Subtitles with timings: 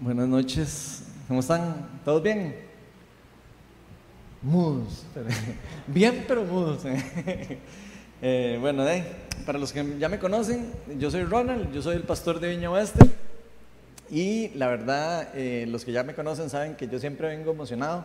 [0.00, 2.00] Buenas noches, ¿cómo están?
[2.04, 2.54] ¿Todos bien?
[4.42, 5.04] Mudos,
[5.88, 6.82] bien pero mudos.
[8.20, 8.84] Eh, bueno,
[9.46, 12.68] para los que ya me conocen, yo soy Ronald, yo soy el pastor de Viña
[12.68, 12.98] Oeste
[14.10, 18.04] y la verdad, eh, los que ya me conocen saben que yo siempre vengo emocionado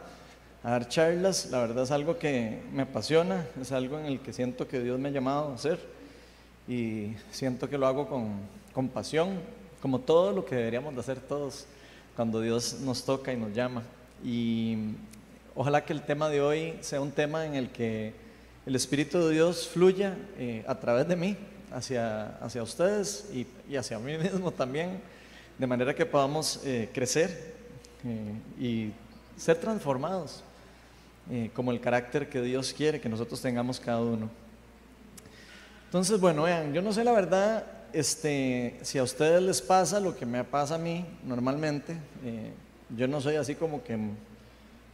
[0.64, 4.34] a dar charlas, la verdad es algo que me apasiona, es algo en el que
[4.34, 5.80] siento que Dios me ha llamado a hacer
[6.68, 8.34] y siento que lo hago con,
[8.71, 9.39] con pasión,
[9.82, 11.66] como todo lo que deberíamos de hacer todos
[12.16, 13.84] cuando Dios nos toca y nos llama.
[14.23, 14.77] Y
[15.55, 18.13] ojalá que el tema de hoy sea un tema en el que
[18.66, 21.35] el Espíritu de Dios fluya eh, a través de mí
[21.71, 25.02] hacia, hacia ustedes y, hacia mí mismo también,
[25.57, 27.55] de manera que podamos eh, crecer
[28.05, 28.91] eh, y
[29.38, 30.43] ser transformados
[31.54, 34.30] como el carácter que Dios quiere que nosotros tengamos cada uno.
[35.85, 40.16] Entonces, bueno, vean, yo no sé la verdad este, si a ustedes les pasa lo
[40.16, 42.52] que me pasa a mí normalmente, eh,
[42.96, 43.98] yo no soy así como que,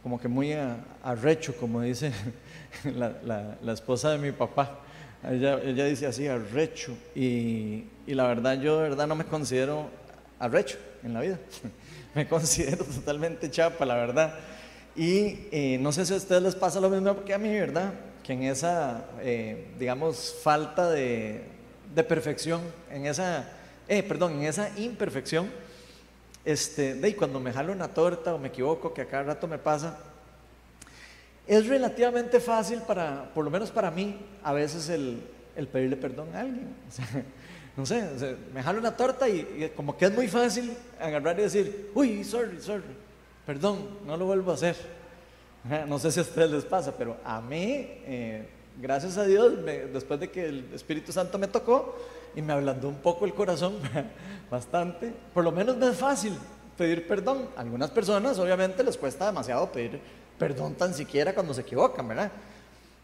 [0.02, 0.52] como que muy
[1.02, 2.12] arrecho, como dice
[2.94, 4.80] la, esposa de mi papá.
[5.28, 6.96] Ella, ella dice así, arrecho.
[7.14, 9.90] Y, y, la verdad, yo de verdad no me considero
[10.38, 11.38] arrecho en la vida.
[12.14, 14.34] me considero totalmente chapa, la verdad.
[14.96, 17.92] Y eh, no sé si a ustedes les pasa lo mismo que a mí, ¿verdad?
[18.22, 21.44] Que en esa, eh, digamos, falta de,
[21.94, 22.60] de perfección,
[22.90, 23.48] en esa,
[23.88, 25.50] eh, perdón, en esa imperfección,
[26.44, 29.58] este, de cuando me jalo una torta o me equivoco, que a cada rato me
[29.58, 29.98] pasa,
[31.46, 35.22] es relativamente fácil para, por lo menos para mí, a veces el,
[35.72, 36.68] pedirle perdón a alguien.
[37.76, 41.90] no sé, me jalo una torta y, como que es muy fácil agarrar y decir,
[41.94, 42.84] uy, sorry, sorry,
[43.44, 44.76] perdón, no lo vuelvo a hacer.
[45.86, 47.86] No sé si a ustedes les pasa, pero a mí...
[48.06, 49.52] Eh, gracias a Dios,
[49.92, 51.96] después de que el Espíritu Santo me tocó
[52.34, 53.76] y me ablandó un poco el corazón,
[54.50, 56.36] bastante, por lo menos me es fácil
[56.76, 57.48] pedir perdón.
[57.56, 60.00] Algunas personas obviamente les cuesta demasiado pedir
[60.38, 62.30] perdón tan siquiera cuando se equivocan, ¿verdad?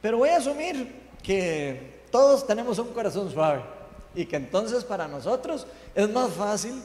[0.00, 3.62] Pero voy a asumir que todos tenemos un corazón suave
[4.14, 6.80] y que entonces para nosotros es más fácil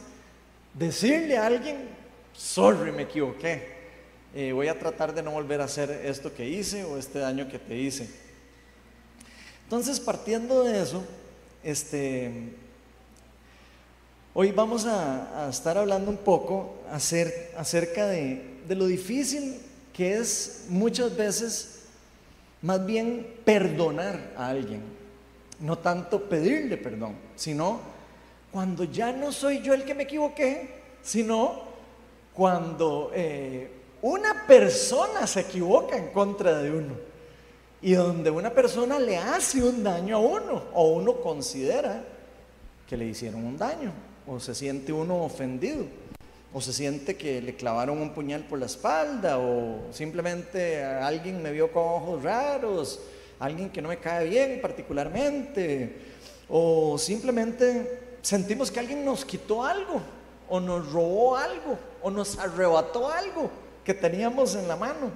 [0.74, 1.88] decirle a alguien,
[2.34, 3.80] sorry, me equivoqué.
[4.34, 7.50] Eh, voy a tratar de no volver a hacer esto que hice o este daño
[7.50, 8.10] que te hice.
[9.72, 11.02] Entonces, partiendo de eso,
[11.64, 12.30] este,
[14.34, 19.62] hoy vamos a, estar hablando un poco acerca de, lo difícil
[19.94, 21.84] que es muchas veces
[22.62, 24.82] más bien perdonar a alguien,
[25.62, 27.80] no tanto pedirle perdón, sino
[28.52, 31.62] cuando ya no soy yo el que me equivoqué, sino
[32.34, 33.72] cuando eh,
[34.02, 37.11] una persona se equivoca en contra de uno
[37.82, 42.04] y donde una persona le hace un daño a uno o uno considera
[42.88, 43.92] que le hicieron un daño
[44.28, 45.86] o se siente uno ofendido
[46.54, 51.52] o se siente que le clavaron un puñal por la espalda o simplemente alguien me
[51.52, 53.00] vio con ojos raros,
[53.40, 55.96] alguien que no me cae bien particularmente
[56.50, 60.02] o simplemente sentimos que alguien nos quitó algo
[60.50, 63.50] o nos robó algo o nos arrebató algo
[63.84, 65.10] que teníamos en la mano.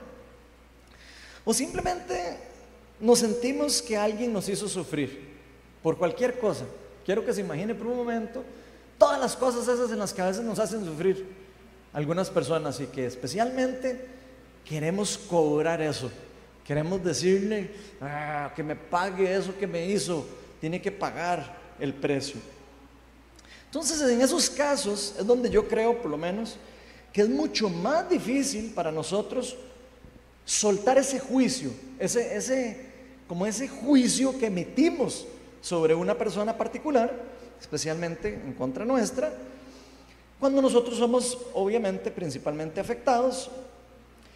[1.43, 2.54] O simplemente
[2.99, 5.35] nos sentimos que alguien nos hizo sufrir
[5.83, 6.65] por cualquier cosa.
[7.05, 8.43] Quiero que se imagine por un momento
[8.97, 11.27] todas las cosas esas en las que a veces nos hacen sufrir
[11.93, 14.05] algunas personas y que especialmente
[14.63, 16.11] queremos cobrar eso.
[16.65, 17.69] Queremos decirle
[18.01, 20.25] ah, que me pague eso que me hizo,
[20.59, 22.41] tiene que pagar el precio.
[23.65, 26.55] Entonces, en esos casos es donde yo creo, por lo menos,
[27.13, 29.55] que es mucho más difícil para nosotros
[30.45, 32.85] soltar ese juicio, ese, ese,
[33.27, 35.27] como ese juicio que emitimos
[35.61, 37.11] sobre una persona particular,
[37.59, 39.33] especialmente en contra nuestra,
[40.39, 43.49] cuando nosotros somos obviamente principalmente afectados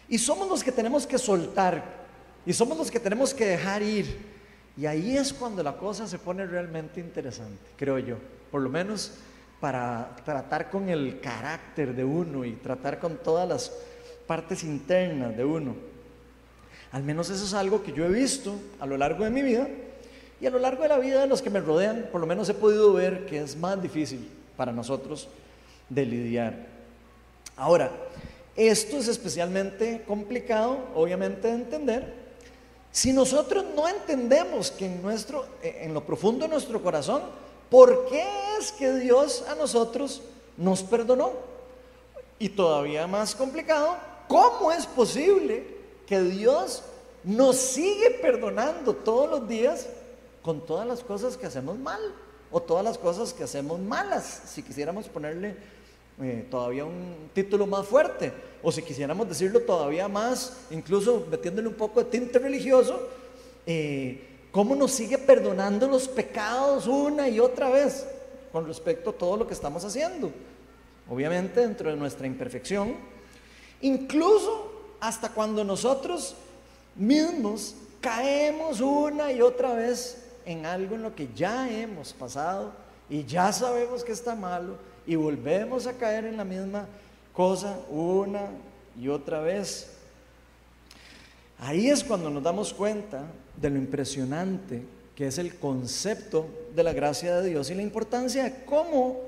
[0.08, 2.00] y somos los que tenemos que soltar
[2.44, 4.30] y somos los que tenemos que dejar ir.
[4.76, 8.16] Y ahí es cuando la cosa se pone realmente interesante, creo yo,
[8.50, 9.12] por lo menos
[9.60, 13.72] para tratar con el carácter de uno y tratar con todas las
[14.26, 15.89] partes internas de uno.
[16.92, 19.68] Al menos eso es algo que yo he visto a lo largo de mi vida
[20.40, 22.48] y a lo largo de la vida de los que me rodean, por lo menos
[22.48, 25.28] he podido ver que es más difícil para nosotros
[25.88, 26.66] de lidiar.
[27.56, 27.90] Ahora,
[28.56, 32.14] esto es especialmente complicado, obviamente, de entender.
[32.90, 37.22] Si nosotros no entendemos que en, nuestro, en lo profundo de nuestro corazón,
[37.68, 38.24] ¿por qué
[38.58, 40.22] es que Dios a nosotros
[40.56, 41.32] nos perdonó?
[42.38, 43.96] Y todavía más complicado,
[44.26, 45.79] ¿cómo es posible
[46.10, 46.82] que Dios
[47.22, 49.86] nos sigue perdonando todos los días
[50.42, 52.00] con todas las cosas que hacemos mal
[52.50, 55.54] o todas las cosas que hacemos malas, si quisiéramos ponerle
[56.20, 61.74] eh, todavía un título más fuerte, o si quisiéramos decirlo todavía más, incluso metiéndole un
[61.74, 63.08] poco de tinte religioso,
[63.64, 68.04] eh, cómo nos sigue perdonando los pecados una y otra vez
[68.50, 70.32] con respecto a todo lo que estamos haciendo.
[71.08, 72.96] Obviamente dentro de nuestra imperfección,
[73.80, 74.69] incluso
[75.00, 76.34] hasta cuando nosotros
[76.94, 82.72] mismos caemos una y otra vez en algo en lo que ya hemos pasado
[83.08, 84.76] y ya sabemos que está malo
[85.06, 86.86] y volvemos a caer en la misma
[87.32, 88.50] cosa una
[88.98, 89.90] y otra vez.
[91.58, 93.24] Ahí es cuando nos damos cuenta
[93.56, 94.82] de lo impresionante
[95.14, 99.20] que es el concepto de la gracia de Dios y la importancia de cómo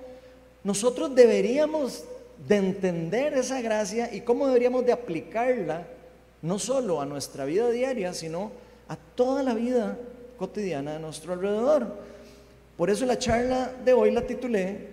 [0.64, 2.04] nosotros deberíamos
[2.48, 5.86] de entender esa gracia y cómo deberíamos de aplicarla
[6.42, 8.50] no solo a nuestra vida diaria, sino
[8.88, 9.96] a toda la vida
[10.36, 11.86] cotidiana de nuestro alrededor.
[12.76, 14.88] Por eso la charla de hoy la titulé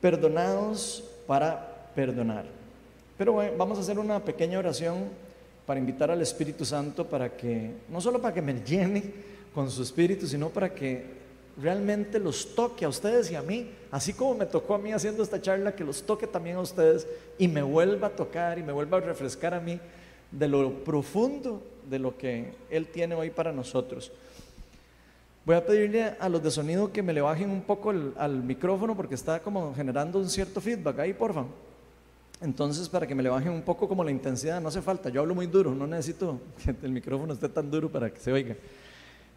[0.00, 2.44] Perdonados para perdonar.
[3.16, 5.04] Pero bueno, vamos a hacer una pequeña oración
[5.66, 9.02] para invitar al Espíritu Santo para que, no solo para que me llene
[9.54, 11.23] con su Espíritu, sino para que
[11.60, 15.22] realmente los toque a ustedes y a mí, así como me tocó a mí haciendo
[15.22, 17.06] esta charla, que los toque también a ustedes
[17.38, 19.78] y me vuelva a tocar y me vuelva a refrescar a mí
[20.30, 24.10] de lo profundo de lo que Él tiene hoy para nosotros.
[25.44, 28.96] Voy a pedirle a los de sonido que me le bajen un poco al micrófono
[28.96, 31.50] porque está como generando un cierto feedback ahí, por favor.
[32.40, 35.08] Entonces, para que me le bajen un poco como la intensidad, no hace falta.
[35.08, 38.32] Yo hablo muy duro, no necesito que el micrófono esté tan duro para que se
[38.32, 38.56] oiga.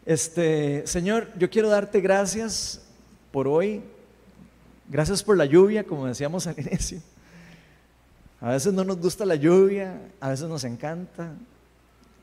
[0.08, 2.82] Este, Señor, yo quiero darte gracias
[3.30, 3.82] por hoy.
[4.88, 7.02] Gracias por la lluvia, como decíamos al inicio.
[8.40, 11.34] A veces no nos gusta la lluvia, a veces nos encanta.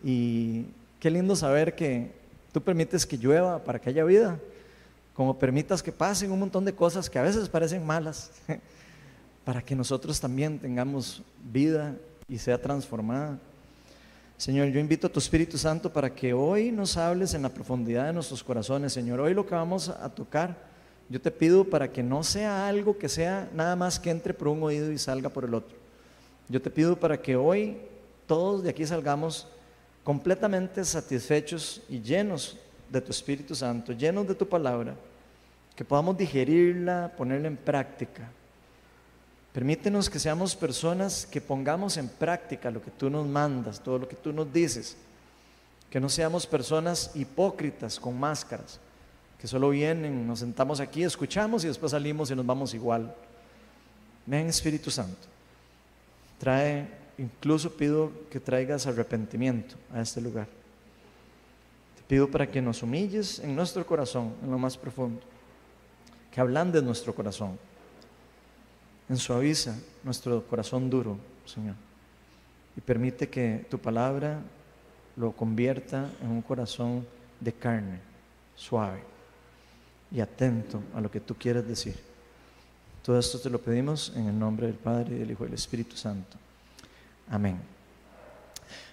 [0.02, 0.64] Y
[0.98, 2.10] qué lindo saber que
[2.52, 4.40] tú permites que llueva para que haya vida,
[5.12, 8.30] como permitas que pasen un montón de cosas que a veces parecen malas.
[9.44, 11.22] para que nosotros también tengamos
[11.52, 11.94] vida
[12.28, 13.38] y sea transformada.
[14.36, 18.06] Señor, yo invito a tu Espíritu Santo para que hoy nos hables en la profundidad
[18.06, 19.20] de nuestros corazones, Señor.
[19.20, 20.56] Hoy lo que vamos a tocar,
[21.08, 24.48] yo te pido para que no sea algo que sea nada más que entre por
[24.48, 25.76] un oído y salga por el otro.
[26.48, 27.78] Yo te pido para que hoy
[28.26, 29.46] todos de aquí salgamos
[30.02, 32.58] completamente satisfechos y llenos
[32.90, 34.96] de tu Espíritu Santo, llenos de tu palabra,
[35.76, 38.28] que podamos digerirla, ponerla en práctica
[39.54, 44.08] Permítenos que seamos personas que pongamos en práctica lo que tú nos mandas, todo lo
[44.08, 44.96] que tú nos dices.
[45.88, 48.80] Que no seamos personas hipócritas con máscaras,
[49.40, 53.14] que solo vienen, nos sentamos aquí, escuchamos y después salimos y nos vamos igual.
[54.26, 55.28] Ven Espíritu Santo,
[56.40, 60.48] trae, incluso pido que traigas arrepentimiento a este lugar.
[61.94, 65.20] Te pido para que nos humilles en nuestro corazón, en lo más profundo,
[66.32, 67.56] que de nuestro corazón
[69.14, 71.16] Ensuaviza nuestro corazón duro,
[71.46, 71.76] Señor,
[72.76, 74.40] y permite que tu palabra
[75.14, 77.06] lo convierta en un corazón
[77.38, 78.00] de carne,
[78.56, 79.04] suave
[80.10, 81.94] y atento a lo que tú quieres decir.
[83.04, 85.54] Todo esto te lo pedimos en el nombre del Padre, y del Hijo y del
[85.54, 86.36] Espíritu Santo.
[87.30, 87.60] Amén.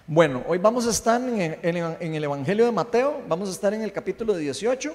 [0.06, 3.90] Bueno, hoy vamos a estar en el, Evangelio de Mateo, vamos a estar en el
[3.90, 4.94] capítulo 18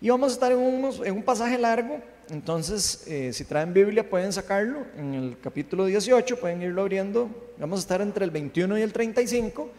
[0.00, 2.00] y vamos a estar en, un pasaje largo
[2.30, 7.30] entonces, eh, si traen Biblia pueden sacarlo en el capítulo 18, pueden irlo abriendo.
[7.56, 9.70] Vamos a estar entre el 21 y el 35.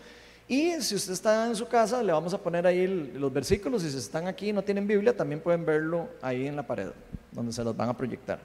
[0.47, 3.83] Y si usted está en su casa, le vamos a poner ahí los versículos.
[3.83, 6.87] Si están aquí y no tienen Biblia, también pueden verlo ahí en la pared,
[7.31, 8.39] donde se los van a proyectar.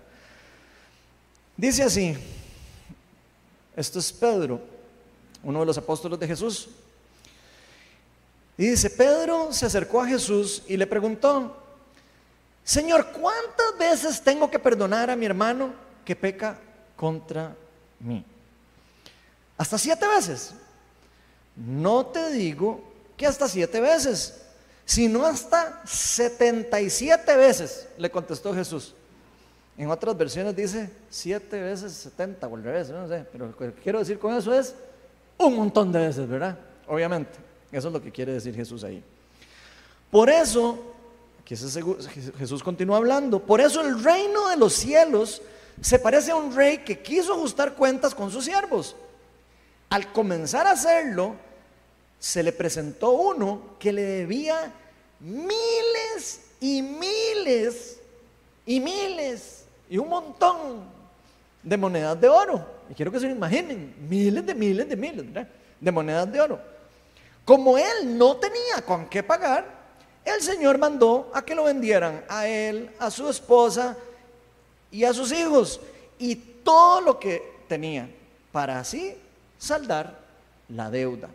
[1.56, 2.14] Dice así,
[3.74, 4.60] esto es Pedro,
[5.42, 6.68] uno de los apóstoles de Jesús.
[8.58, 11.63] Y dice, Pedro se acercó a Jesús y le preguntó,
[12.64, 16.58] Señor, ¿cuántas veces tengo que perdonar a mi hermano que peca
[16.96, 17.54] contra
[18.00, 18.24] mí?
[19.58, 20.54] Hasta siete veces.
[21.54, 22.82] No te digo
[23.16, 24.40] que hasta siete veces,
[24.86, 28.94] sino hasta 77 veces, le contestó Jesús.
[29.76, 33.72] En otras versiones dice siete veces 70 o al revés, no sé, pero lo que
[33.74, 34.74] quiero decir con eso es
[35.36, 36.56] un montón de veces, ¿verdad?
[36.86, 37.32] Obviamente,
[37.70, 39.02] eso es lo que quiere decir Jesús ahí.
[40.10, 40.93] Por eso
[41.46, 43.40] Jesús continúa hablando.
[43.40, 45.42] Por eso el reino de los cielos
[45.80, 48.96] se parece a un rey que quiso ajustar cuentas con sus siervos.
[49.90, 51.36] Al comenzar a hacerlo,
[52.18, 54.72] se le presentó uno que le debía
[55.20, 58.00] miles y miles
[58.64, 60.84] y miles y un montón
[61.62, 62.66] de monedas de oro.
[62.88, 65.26] Y quiero que se lo imaginen, miles de miles de miles
[65.80, 66.60] de monedas de oro.
[67.44, 69.83] Como él no tenía con qué pagar,
[70.24, 73.96] el Señor mandó a que lo vendieran a él, a su esposa
[74.90, 75.80] y a sus hijos.
[76.18, 78.08] Y todo lo que tenía
[78.52, 79.14] para así
[79.58, 80.18] saldar
[80.68, 81.28] la deuda.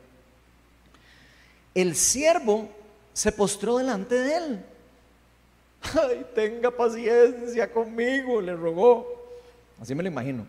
[1.75, 2.69] El siervo
[3.13, 4.65] se postró delante de él.
[5.81, 9.08] Ay, tenga paciencia conmigo, le rogó.
[9.81, 10.46] Así me lo imagino.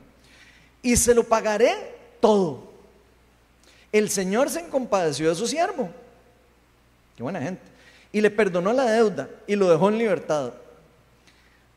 [0.82, 2.70] Y se lo pagaré todo.
[3.92, 5.90] El Señor se compadeció de su siervo.
[7.16, 7.62] Qué buena gente.
[8.12, 10.52] Y le perdonó la deuda y lo dejó en libertad.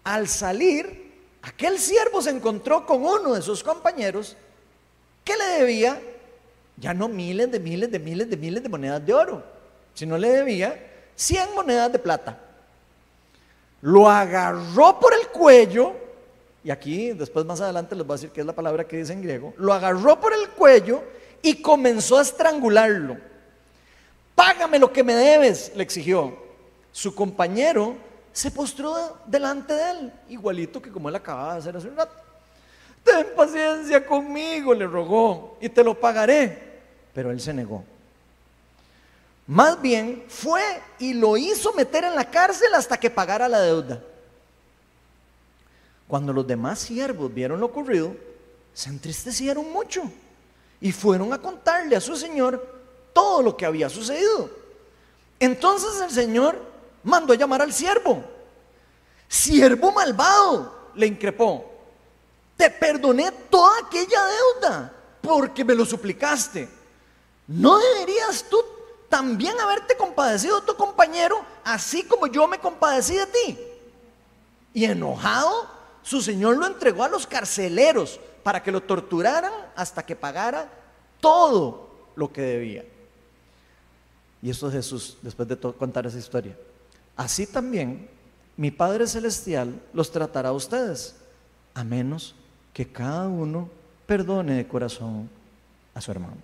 [0.04, 1.12] Al salir,
[1.42, 4.36] aquel siervo se encontró con uno de sus compañeros
[5.24, 6.00] que le debía
[6.78, 9.44] ya no miles de miles de miles de miles de monedas de oro,
[9.94, 12.40] sino le debía 100 monedas de plata.
[13.82, 15.94] Lo agarró por el cuello,
[16.64, 19.14] y aquí después más adelante les voy a decir qué es la palabra que dice
[19.14, 21.04] en griego, lo agarró por el cuello
[21.42, 23.18] y comenzó a estrangularlo.
[24.36, 26.36] Págame lo que me debes, le exigió.
[26.92, 27.96] Su compañero
[28.32, 32.14] se postró delante de él, igualito que como él acababa de hacer hace un rato.
[33.04, 36.82] Ten paciencia conmigo, le rogó, y te lo pagaré.
[37.14, 37.84] Pero él se negó.
[39.46, 40.62] Más bien fue
[41.00, 44.02] y lo hizo meter en la cárcel hasta que pagara la deuda.
[46.08, 48.16] Cuando los demás siervos vieron lo ocurrido,
[48.74, 50.04] se entristecieron mucho
[50.80, 52.83] y fueron a contarle a su señor
[53.14, 54.50] todo lo que había sucedido.
[55.40, 56.60] Entonces el señor
[57.04, 58.24] mandó a llamar al siervo.
[59.28, 61.66] Siervo malvado, le increpó.
[62.58, 66.70] Te perdoné toda aquella deuda porque me lo suplicaste.
[67.48, 68.58] ¿No deberías tú
[69.10, 73.60] también haberte compadecido de tu compañero así como yo me compadecí de ti?
[74.74, 75.68] Y enojado,
[76.02, 80.70] su señor lo entregó a los carceleros para que lo torturaran hasta que pagara
[81.20, 82.86] todo lo que debía.
[84.44, 86.58] Y eso es Jesús, después de contar esa historia.
[87.16, 88.10] Así también
[88.58, 91.16] mi Padre Celestial los tratará a ustedes,
[91.74, 92.36] a menos
[92.74, 93.70] que cada uno
[94.06, 95.30] perdone de corazón
[95.96, 96.36] a su hermano.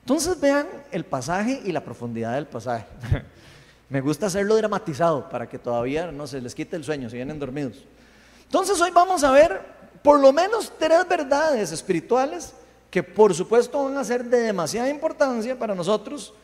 [0.00, 2.84] Entonces vean el pasaje y la profundidad del pasaje.
[3.88, 7.38] Me gusta hacerlo dramatizado para que todavía no se les quite el sueño si vienen
[7.38, 7.82] dormidos.
[8.44, 9.62] Entonces hoy vamos a ver
[10.02, 12.52] por lo menos tres verdades espirituales
[12.90, 16.34] que por supuesto van a ser de demasiada importancia para nosotros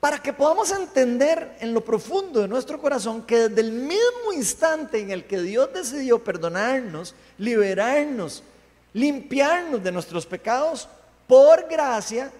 [0.00, 5.00] para que podamos entender en lo profundo de nuestro corazón que desde el mismo instante
[5.00, 8.42] en el que Dios decidió perdonarnos, liberarnos,
[8.92, 10.88] limpiarnos de nuestros pecados,
[11.26, 12.30] por gracia,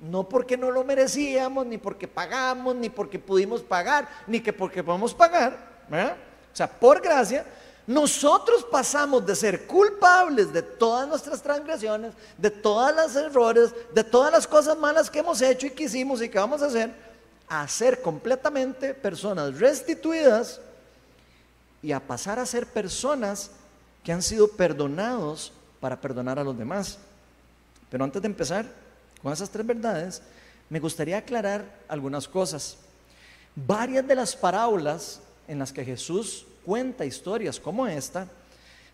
[0.00, 4.84] no porque no lo merecíamos, ni porque pagamos, ni porque pudimos pagar, ni que porque
[4.84, 5.56] podemos pagar,
[5.90, 7.44] o sea, por gracia,
[7.88, 14.30] nosotros pasamos de ser culpables de todas nuestras transgresiones, de todos los errores, de todas
[14.30, 16.92] las cosas malas que hemos hecho y que hicimos y que vamos a hacer,
[17.48, 20.60] a ser completamente personas restituidas
[21.82, 23.52] y a pasar a ser personas
[24.04, 26.98] que han sido perdonados para perdonar a los demás.
[27.90, 28.66] Pero antes de empezar
[29.22, 30.20] con esas tres verdades,
[30.68, 32.76] me gustaría aclarar algunas cosas.
[33.56, 38.28] Varias de las parábolas en las que Jesús cuenta historias como esta,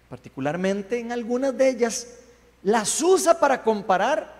[0.08, 2.06] particularmente en algunas de ellas,
[2.62, 4.32] las usa para comparar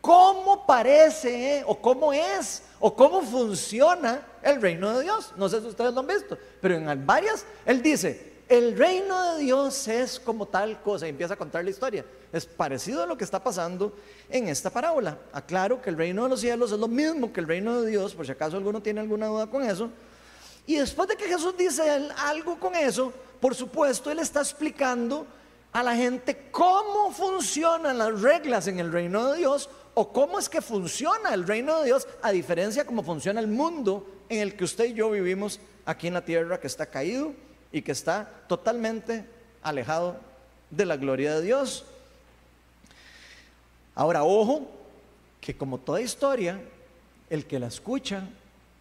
[0.00, 5.32] cómo parece eh, o cómo es o cómo funciona el reino de Dios.
[5.36, 9.44] No sé si ustedes lo han visto, pero en varias él dice, el reino de
[9.44, 12.04] Dios es como tal cosa y empieza a contar la historia.
[12.32, 13.92] Es parecido a lo que está pasando
[14.28, 15.18] en esta parábola.
[15.32, 18.12] Aclaro que el reino de los cielos es lo mismo que el reino de Dios,
[18.12, 19.88] por si acaso alguno tiene alguna duda con eso.
[20.66, 21.82] Y después de que Jesús dice
[22.16, 25.26] algo con eso, por supuesto, Él está explicando
[25.72, 30.48] a la gente cómo funcionan las reglas en el reino de Dios o cómo es
[30.48, 34.56] que funciona el reino de Dios a diferencia de cómo funciona el mundo en el
[34.56, 37.32] que usted y yo vivimos aquí en la tierra que está caído
[37.72, 39.26] y que está totalmente
[39.62, 40.16] alejado
[40.70, 41.84] de la gloria de Dios.
[43.94, 44.68] Ahora, ojo,
[45.40, 46.60] que como toda historia,
[47.28, 48.28] el que la escucha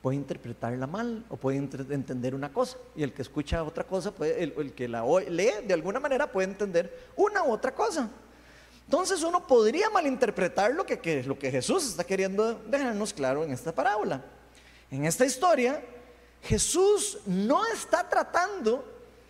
[0.02, 4.74] puede interpretarla mal o puede entender una cosa y el que escucha otra cosa, el,
[4.74, 8.10] que la lee de alguna manera puede entender una u otra cosa.
[8.86, 13.74] Entonces uno podría malinterpretar lo que, lo que Jesús está queriendo dejarnos claro en esta
[13.74, 14.24] parábola.
[14.90, 15.82] En esta historia,
[16.42, 18.84] Jesús no está tratando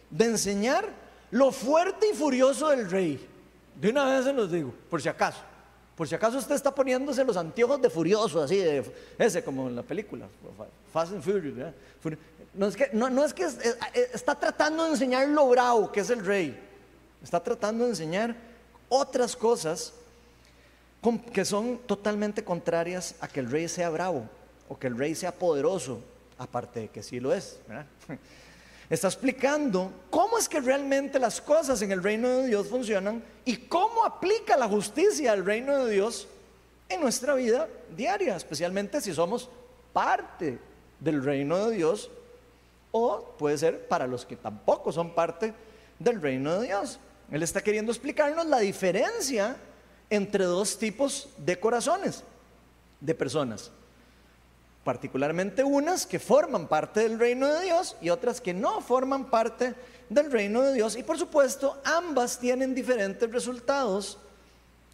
[0.10, 0.88] de enseñar
[1.30, 3.28] lo fuerte y furioso del rey.
[3.76, 5.51] De una vez se los digo, por si acaso.
[5.96, 8.84] Por si acaso usted está poniéndose los anteojos de furioso, así, de,
[9.18, 10.28] ese como en la película,
[10.92, 11.74] Fast and Furious.
[12.54, 13.48] No es que, no, es que
[14.14, 16.60] está tratando de enseñar lo bravo que es el rey.
[17.24, 18.36] Está tratando de enseñar
[18.90, 19.94] otras cosas
[21.34, 24.28] que son totalmente contrarias a que el rey sea bravo
[24.70, 26.02] o que el rey sea poderoso,
[26.38, 27.60] aparte de que sí lo es.
[28.92, 33.56] está explicando cómo es que realmente las cosas en el reino de Dios funcionan y
[33.56, 36.28] cómo aplica la justicia al reino de Dios
[36.90, 39.50] en nuestra vida diaria, especialmente si somos
[39.94, 40.60] parte
[41.00, 42.12] del reino de Dios
[42.92, 45.54] o puede ser para los que tampoco son parte
[45.98, 47.00] del reino de Dios.
[47.32, 49.56] Él está queriendo explicarnos la diferencia
[50.10, 52.26] entre dos tipos de corazones,
[53.00, 53.72] de personas.
[54.84, 59.76] Particularmente unas que forman parte del reino de Dios y otras que no forman parte
[60.10, 60.96] del reino de Dios.
[60.96, 64.18] Y por supuesto, ambas tienen diferentes resultados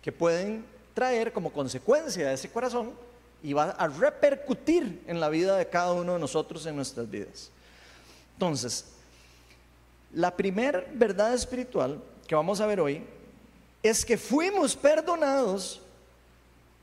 [0.01, 2.91] que pueden traer como consecuencia de ese corazón
[3.43, 7.51] y va a repercutir en la vida de cada uno de nosotros en nuestras vidas.
[8.33, 8.85] Entonces,
[10.13, 13.03] la primera verdad espiritual que vamos a ver hoy
[13.83, 15.81] es que fuimos perdonados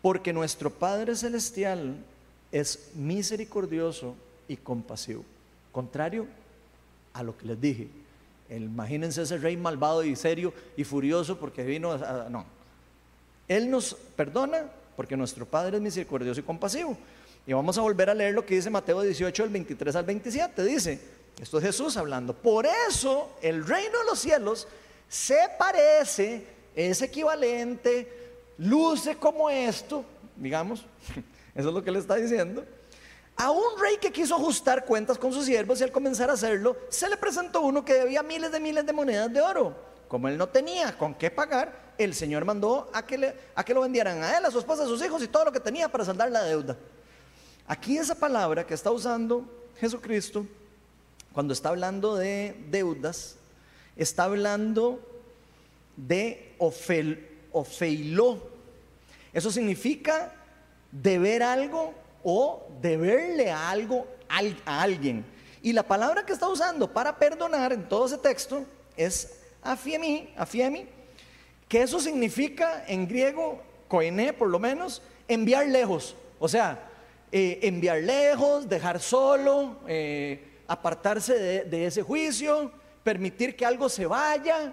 [0.02, 1.96] porque nuestro Padre Celestial
[2.54, 4.14] es misericordioso
[4.46, 5.24] y compasivo.
[5.72, 6.24] Contrario
[7.12, 7.88] a lo que les dije.
[8.48, 12.28] Imagínense ese rey malvado y serio y furioso porque vino a...
[12.30, 12.46] No.
[13.48, 16.96] Él nos perdona porque nuestro Padre es misericordioso y compasivo.
[17.44, 20.64] Y vamos a volver a leer lo que dice Mateo 18, del 23 al 27.
[20.64, 21.00] Dice,
[21.42, 24.68] esto es Jesús hablando, por eso el reino de los cielos
[25.08, 26.46] se parece,
[26.76, 28.08] es equivalente,
[28.58, 30.04] luce como esto,
[30.36, 30.86] digamos,
[31.54, 32.64] eso es lo que le está diciendo.
[33.36, 36.76] A un rey que quiso ajustar cuentas con sus siervos y al comenzar a hacerlo,
[36.88, 39.76] se le presentó uno que debía miles de miles de monedas de oro.
[40.08, 43.74] Como él no tenía con qué pagar, el Señor mandó a que, le, a que
[43.74, 45.88] lo vendieran a él, a su esposa, a sus hijos y todo lo que tenía
[45.88, 46.76] para saldar la deuda.
[47.66, 50.46] Aquí esa palabra que está usando Jesucristo,
[51.32, 53.36] cuando está hablando de deudas,
[53.96, 55.00] está hablando
[55.96, 58.50] de ofel, ofeiló.
[59.32, 60.32] Eso significa
[60.94, 65.24] deber algo o deberle algo a alguien.
[65.60, 68.64] Y la palabra que está usando para perdonar en todo ese texto
[68.96, 70.86] es afiemi, afiemi,
[71.68, 76.16] que eso significa en griego, koiné por lo menos, enviar lejos.
[76.38, 76.88] O sea,
[77.32, 82.70] eh, enviar lejos, dejar solo, eh, apartarse de, ese juicio,
[83.02, 84.72] permitir que algo se vaya,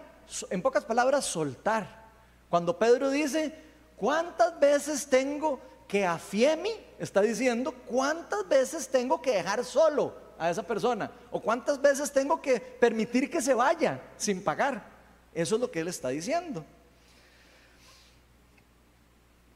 [0.50, 2.10] en pocas palabras, soltar.
[2.50, 3.54] Cuando Pedro dice,
[3.96, 5.60] ¿cuántas veces tengo
[5.92, 6.72] que afiemi?
[6.98, 11.12] Está diciendo, ¿cuántas veces tengo que dejar solo a esa persona?
[11.30, 14.86] ¿O cuántas veces tengo que permitir que se vaya sin pagar?
[15.34, 16.64] Eso es lo que él está diciendo.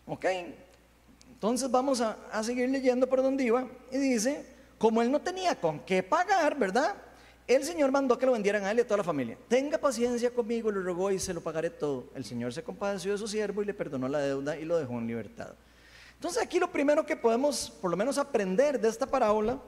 [0.05, 0.25] Ok,
[1.29, 4.45] entonces vamos a, a seguir leyendo por donde iba y dice,
[4.77, 6.95] como él no tenía con qué pagar, ¿verdad?
[7.47, 9.37] El Señor mandó que lo vendieran a él y a toda la familia.
[9.47, 12.09] Tenga paciencia conmigo, le rogó y se lo pagaré todo.
[12.13, 14.99] El Señor se compadeció de su siervo y le perdonó la deuda y lo dejó
[14.99, 15.53] en libertad.
[16.15, 19.59] Entonces aquí lo primero que podemos por lo menos aprender de esta parábola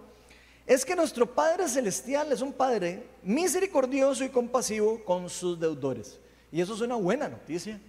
[0.65, 6.19] es que nuestro Padre Celestial es un Padre misericordioso y compasivo con sus deudores.
[6.51, 7.79] Y eso es una buena noticia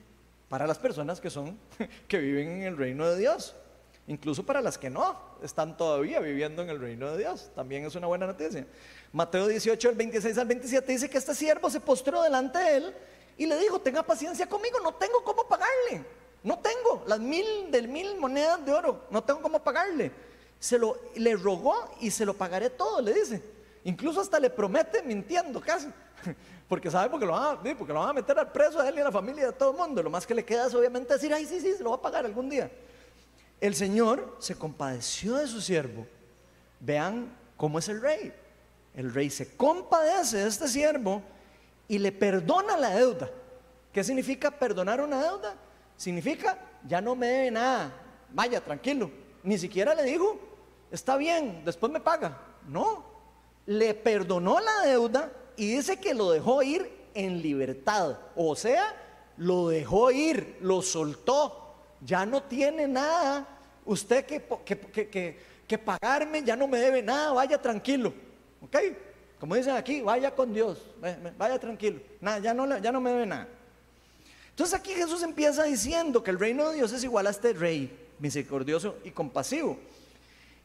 [0.49, 1.59] para las personas que son,
[2.09, 3.55] que viven en el reino de Dios
[4.09, 7.51] incluso para las que no están todavía viviendo en el reino de Dios.
[7.55, 8.67] También es una buena noticia.
[9.13, 12.95] Mateo 18, el 26 al 27 dice que este siervo se postró delante de él
[13.37, 16.05] y le dijo, tenga paciencia conmigo, no tengo cómo pagarle.
[16.43, 20.13] No tengo las mil del mil monedas de oro, no tengo cómo pagarle.
[20.59, 23.43] Se lo le rogó y se lo pagaré todo, le dice.
[23.85, 25.89] Incluso hasta le promete mintiendo casi.
[26.69, 28.97] Porque sabe porque lo, van a, porque lo van a meter al preso a él
[28.97, 30.03] y a la familia de todo el mundo.
[30.03, 32.03] Lo más que le queda es obviamente decir, ay, sí, sí, se lo va a
[32.03, 32.71] pagar algún día.
[33.59, 36.07] El Señor se compadeció de su siervo.
[36.79, 38.35] Vean cómo es el rey.
[38.95, 41.23] El rey se compadece de este siervo
[41.89, 43.31] y le perdona la deuda.
[43.91, 45.55] ¿Qué significa perdonar una deuda?
[45.99, 46.57] Significa,
[46.87, 47.93] ya no me debe nada,
[48.33, 49.11] vaya, tranquilo.
[49.43, 50.39] Ni siquiera le dijo,
[50.91, 52.41] está bien, después me paga.
[52.67, 53.05] No,
[53.67, 58.17] le perdonó la deuda y dice que lo dejó ir en libertad.
[58.35, 58.95] O sea,
[59.37, 61.69] lo dejó ir, lo soltó
[62.01, 63.47] ya no tiene nada,
[63.85, 68.13] usted que, que, pagarme, ya no me debe nada, vaya tranquilo.
[68.61, 68.77] ¿Ok?
[69.39, 70.85] Como dicen aquí, vaya con Dios,
[71.37, 73.49] vaya tranquilo, nada, ya, no, ya no me debe nada.
[74.59, 77.97] Entonces aquí Jesús empieza diciendo que el reino de Dios es igual a este rey,
[78.19, 79.79] misericordioso y compasivo.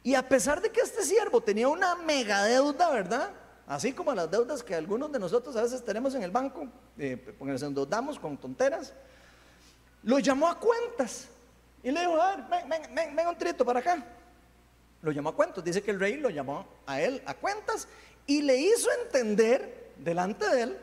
[0.01, 3.29] Y a pesar de que este siervo tenía una mega deuda, ¿verdad?
[3.67, 7.35] Así como las deudas que algunos de nosotros a veces tenemos en el banco, eh,
[7.37, 8.93] porque nos endeudamos con tonteras,
[10.01, 11.27] lo llamó a cuentas
[11.83, 14.03] y le dijo, a ver, ven, ven, ven, un trito para acá.
[15.03, 15.63] Lo llamó a cuentas.
[15.63, 17.87] Dice que el rey lo llamó a él a cuentas
[18.25, 20.77] y le hizo entender delante de él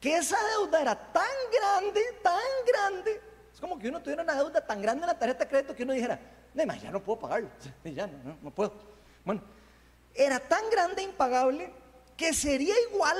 [0.00, 3.20] que esa deuda era tan grande, tan grande.
[3.52, 5.82] Es como que uno tuviera una deuda tan grande en la tarjeta de crédito que
[5.82, 6.20] uno dijera,
[6.52, 7.48] no, ya no puedo pagarlo,
[7.84, 8.72] ya no, no, puedo.
[9.24, 9.42] Bueno,
[10.14, 11.72] era tan grande e impagable
[12.16, 13.16] que sería igual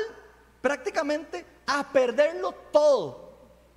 [0.61, 3.27] prácticamente a perderlo todo.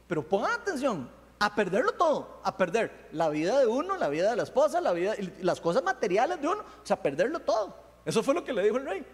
[0.08, 1.10] Pero pongan atención,
[1.40, 4.92] a perderlo todo, a perder la vida de uno, la vida de la esposa, la
[4.92, 7.76] vida, las cosas materiales de uno, o sea, perderlo todo.
[8.06, 9.06] Eso fue lo que le dijo el rey.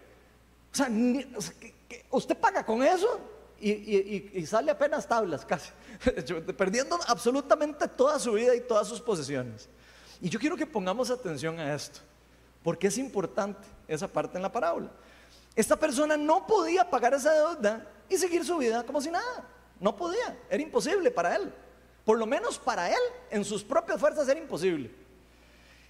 [0.72, 0.88] O sea,
[2.10, 5.70] usted paga con eso y, sale apenas tablas casi,
[6.56, 9.68] perdiendo absolutamente toda su vida y todas sus posesiones.
[10.20, 12.00] Y yo quiero que pongamos atención a esto,
[12.62, 14.90] porque es importante esa parte en la parábola.
[15.54, 19.44] Esta persona no podía pagar esa deuda y seguir su vida como si nada.
[19.80, 21.52] No podía, era imposible para él.
[22.04, 24.90] Por lo menos para él, en sus propias fuerzas, era imposible.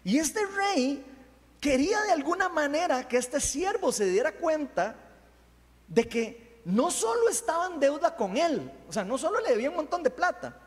[0.05, 1.05] Y este rey
[1.61, 4.94] quería de alguna manera que este siervo se diera cuenta
[5.88, 9.70] de que no solo estaba en deuda con él, o sea, no solo le debía
[9.70, 10.59] un montón de plata,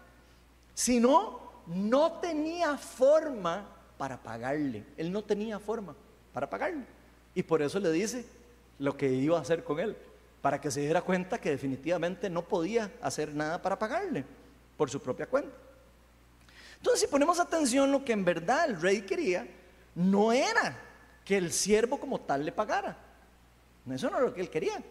[0.73, 4.85] sino no tenía forma para pagarle.
[4.95, 5.93] Él no tenía forma
[6.31, 6.85] para pagarle.
[7.35, 8.25] Y por eso le dice
[8.79, 9.97] lo que iba a hacer con él,
[10.41, 14.23] para que se diera cuenta que definitivamente no podía hacer nada para pagarle
[14.77, 15.51] por su propia cuenta.
[16.77, 19.45] Entonces, si ponemos atención, lo que en verdad el rey quería
[19.95, 20.79] no era
[21.25, 22.97] que el siervo como tal le pagara.
[23.91, 24.81] Eso no era lo que él quería,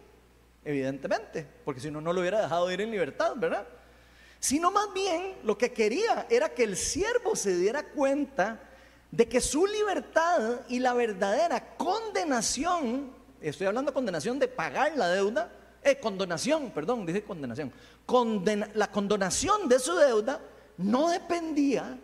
[0.63, 3.67] evidentemente, porque si no, no lo hubiera dejado ir en libertad, ¿verdad?
[4.39, 8.59] Sino más bien lo que quería era que el siervo se diera cuenta
[9.11, 15.09] de que su libertad y la verdadera condenación, estoy hablando de condenación de pagar la
[15.09, 15.51] deuda,
[15.83, 17.71] eh, condonación, perdón, dice condenación,
[18.73, 20.41] la condonación de su deuda
[20.77, 21.97] no dependía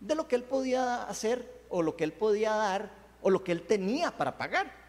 [0.00, 2.90] de lo que él podía hacer o lo que él podía dar
[3.22, 4.81] o lo que él tenía para pagar,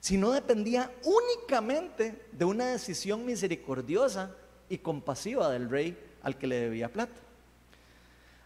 [0.00, 4.34] sino dependía únicamente de una decisión misericordiosa
[4.68, 7.20] y compasiva del rey al que le debía plata.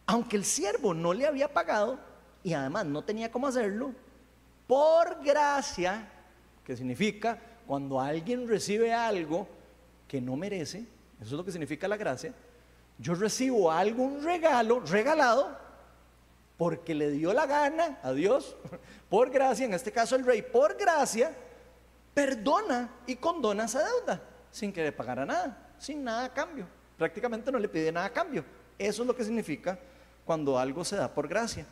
[0.06, 1.98] Aunque el siervo no le había pagado
[2.42, 3.92] y además no tenía cómo hacerlo,
[4.66, 6.10] por gracia,
[6.64, 9.46] que significa cuando alguien recibe algo
[10.08, 10.80] que no merece,
[11.20, 12.34] eso es lo que significa la gracia,
[12.98, 15.63] yo recibo algo, un regalo, regalado,
[16.56, 18.56] porque le dio la gana a Dios,
[19.08, 21.34] por gracia, en este caso el rey, por gracia,
[22.12, 26.66] perdona y condona esa deuda, sin que le pagara nada, sin nada a cambio.
[26.96, 28.44] Prácticamente no le pide nada a cambio.
[28.78, 29.78] Eso es lo que significa
[30.24, 31.66] cuando algo se da por gracia.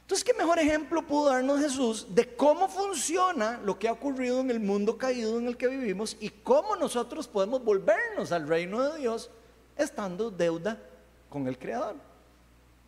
[0.00, 4.50] Entonces, ¿qué mejor ejemplo pudo darnos Jesús de cómo funciona lo que ha ocurrido en
[4.50, 9.00] el mundo caído en el que vivimos y cómo nosotros podemos volvernos al reino de
[9.00, 9.30] Dios
[9.76, 10.80] estando deuda
[11.28, 12.05] con el Creador?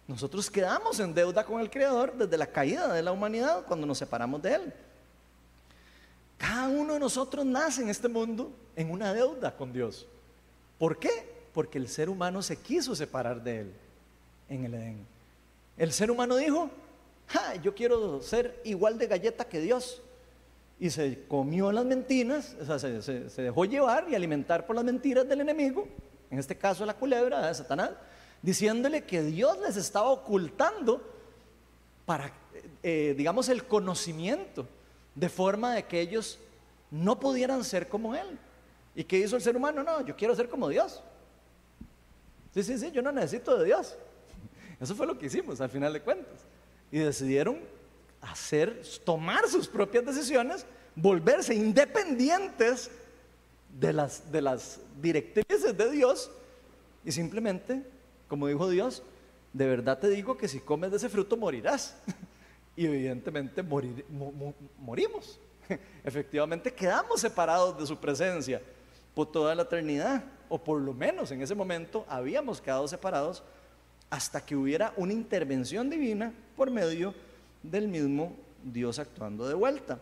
[0.08, 3.98] Nosotros quedamos en deuda con el Creador desde la caída de la humanidad cuando nos
[3.98, 4.72] separamos de Él.
[6.38, 10.06] Cada uno de nosotros nace en este mundo en una deuda con Dios.
[10.78, 11.10] ¿Por qué?
[11.52, 13.72] Porque el ser humano se quiso separar de Él
[14.48, 15.06] en el Edén.
[15.76, 16.70] El ser humano dijo,
[17.62, 20.00] yo quiero ser igual de galleta que Dios.
[20.80, 25.28] Y se comió las mentiras, o sea, se, dejó llevar y alimentar por las mentiras
[25.28, 25.88] del enemigo,
[26.30, 27.90] en este caso la culebra de Satanás,
[28.42, 31.02] diciéndole que Dios les estaba ocultando
[32.06, 32.32] para,
[32.82, 34.66] eh, digamos, el conocimiento,
[35.14, 36.38] de forma de que ellos
[36.90, 38.38] no pudieran ser como Él.
[38.94, 39.82] ¿Y qué hizo el ser humano?
[39.82, 41.02] No, yo quiero ser como Dios.
[42.54, 43.96] Sí, sí, sí, yo no necesito de Dios.
[44.80, 46.44] Eso fue lo que hicimos al final de cuentas
[46.90, 47.60] y decidieron
[48.20, 52.90] hacer, tomar sus propias decisiones, volverse independientes
[53.78, 56.30] de las, de las directrices de Dios
[57.04, 57.84] y simplemente,
[58.28, 59.02] como dijo Dios,
[59.52, 61.96] de verdad te digo que si comes de ese fruto morirás.
[62.76, 65.40] y evidentemente morimos.
[66.04, 68.62] Efectivamente quedamos separados de su presencia
[69.14, 73.42] por toda la eternidad, o por lo menos en ese momento habíamos quedado separados
[74.10, 77.14] hasta que hubiera una intervención divina por medio
[77.62, 79.98] del mismo Dios actuando de vuelta.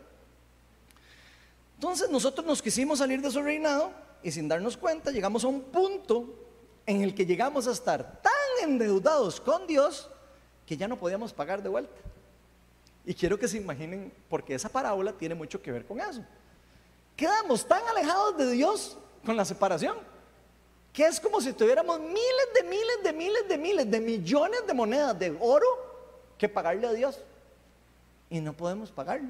[1.76, 3.90] Entonces nosotros nos quisimos salir de su reinado
[4.22, 6.45] y sin darnos cuenta llegamos a un punto
[6.86, 10.08] en el que llegamos a estar tan endeudados con Dios
[10.66, 11.94] que ya no podíamos pagar de vuelta.
[13.04, 16.24] Y quiero que se imaginen, porque esa parábola tiene mucho que ver con eso.
[17.14, 19.96] Quedamos tan alejados de Dios con la separación
[20.96, 24.72] que es como si tuviéramos miles de miles de miles de miles de millones de
[24.72, 25.66] monedas de oro
[26.38, 27.18] que pagarle a Dios.
[28.30, 29.28] Y no podemos pagarlo.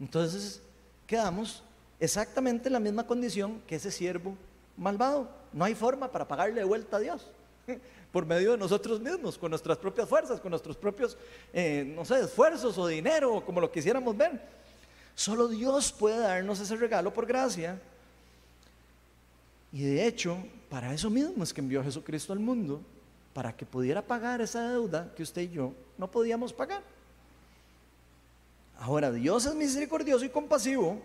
[0.00, 0.62] Entonces
[1.06, 1.62] quedamos
[2.00, 4.34] exactamente en la misma condición que ese siervo
[4.74, 5.28] malvado.
[5.54, 7.26] No hay forma para pagarle de vuelta a Dios.
[8.12, 11.16] Por medio de nosotros mismos, con nuestras propias fuerzas, con nuestros propios,
[11.52, 14.40] eh, no sé, esfuerzos o dinero, como lo quisiéramos ver.
[15.14, 17.80] Solo Dios puede darnos ese regalo por gracia
[19.74, 20.38] y de hecho,
[20.70, 22.80] para eso mismo es que envió a Jesucristo al mundo,
[23.32, 26.80] para que pudiera pagar esa deuda que usted y yo no podíamos pagar.
[28.78, 31.00] Ahora, Dios es misericordioso y compasivo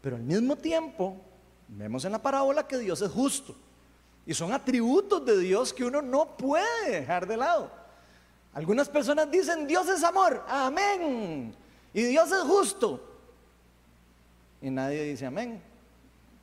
[0.00, 1.16] Pero al mismo tiempo,
[1.68, 3.54] vemos en la parábola que Dios es justo.
[4.30, 7.68] Y son atributos de Dios que uno no puede dejar de lado.
[8.52, 11.52] Algunas personas dicen, Dios es amor, amén.
[11.92, 13.02] Y Dios es justo.
[14.62, 15.60] Y nadie dice amén.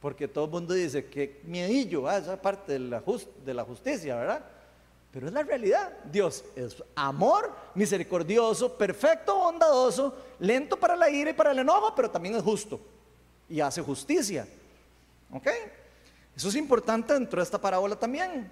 [0.02, 3.02] Porque todo el mundo dice que miedillo, ah, esa parte de la,
[3.45, 4.43] de la justicia, ¿verdad?
[5.10, 5.93] Pero es la realidad.
[6.12, 12.12] Dios es amor, misericordioso, perfecto, bondadoso, lento para la ira y para el enojo, pero
[12.12, 12.82] también es justo.
[13.47, 14.45] Y hace justicia.
[15.32, 15.47] ¿Ok?
[16.38, 18.52] Eso es importante dentro de esta parábola también.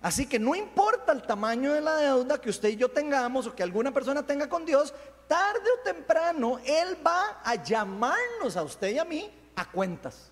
[0.00, 3.54] Así que no importa el tamaño de la deuda que usted y yo tengamos o
[3.54, 4.94] que alguna persona tenga con Dios,
[5.26, 10.30] tarde o temprano Él va a llamarnos a usted y a mí a cuentas.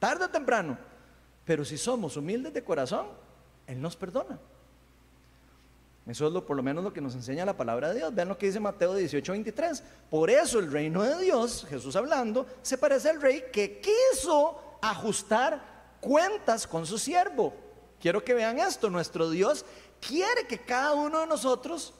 [0.00, 0.76] Tarde o temprano.
[1.44, 3.06] Pero si somos humildes de corazón,
[3.64, 4.40] Él nos perdona.
[6.08, 8.12] Eso es lo, por lo menos lo que nos enseña la palabra de Dios.
[8.12, 9.82] Vean lo que dice Mateo 18, 23.
[10.10, 15.73] Por eso el reino de Dios, Jesús hablando, se parece al rey que quiso ajustar
[16.04, 17.54] cuentas con su siervo.
[17.98, 18.90] Quiero que vean esto.
[18.90, 19.64] Nuestro Dios
[20.06, 21.94] quiere que cada uno de nosotros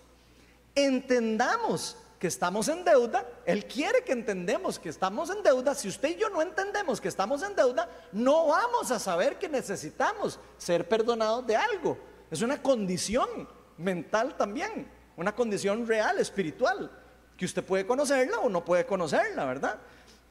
[0.75, 5.75] entendamos que estamos en deuda, Él quiere que entendemos que estamos en deuda.
[5.75, 9.49] Si usted y yo no entendemos que estamos en deuda, no vamos a saber que
[9.49, 11.99] necesitamos ser perdonados de algo.
[12.31, 13.29] Es una condición
[13.79, 16.91] mental también, una condición real, espiritual,
[17.37, 19.79] que usted puede conocerla o no puede conocerla, ¿verdad?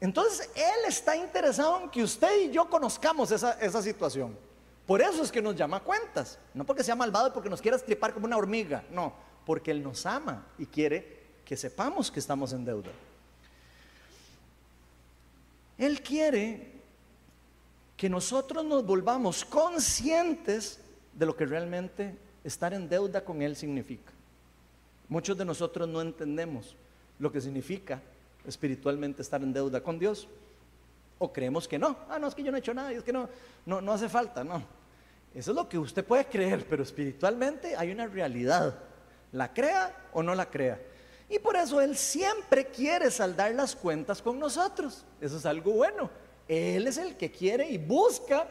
[0.00, 4.36] Entonces, Él está interesado en que usted y yo conozcamos esa, esa situación.
[4.86, 7.76] Por eso es que nos llama a cuentas, no porque sea malvado porque nos quiera
[7.76, 9.14] estripar como una hormiga, no,
[9.46, 12.90] porque Él nos ama y quiere que sepamos que estamos en deuda.
[15.78, 16.72] Él quiere
[17.96, 20.80] que nosotros nos volvamos conscientes
[21.14, 24.12] de lo que realmente estar en deuda con Él significa.
[25.08, 26.76] Muchos de nosotros no entendemos
[27.18, 28.02] lo que significa
[28.46, 30.28] espiritualmente estar en deuda con Dios.
[31.18, 31.96] O creemos que no.
[32.08, 33.28] Ah, no, es que yo no he hecho nada, es que no,
[33.66, 34.62] no, no hace falta, no.
[35.34, 38.74] Eso es lo que usted puede creer, pero espiritualmente hay una realidad.
[39.32, 40.80] La crea o no la crea.
[41.28, 45.04] Y por eso Él siempre quiere saldar las cuentas con nosotros.
[45.20, 46.10] Eso es algo bueno.
[46.46, 48.46] Él es el que quiere y busca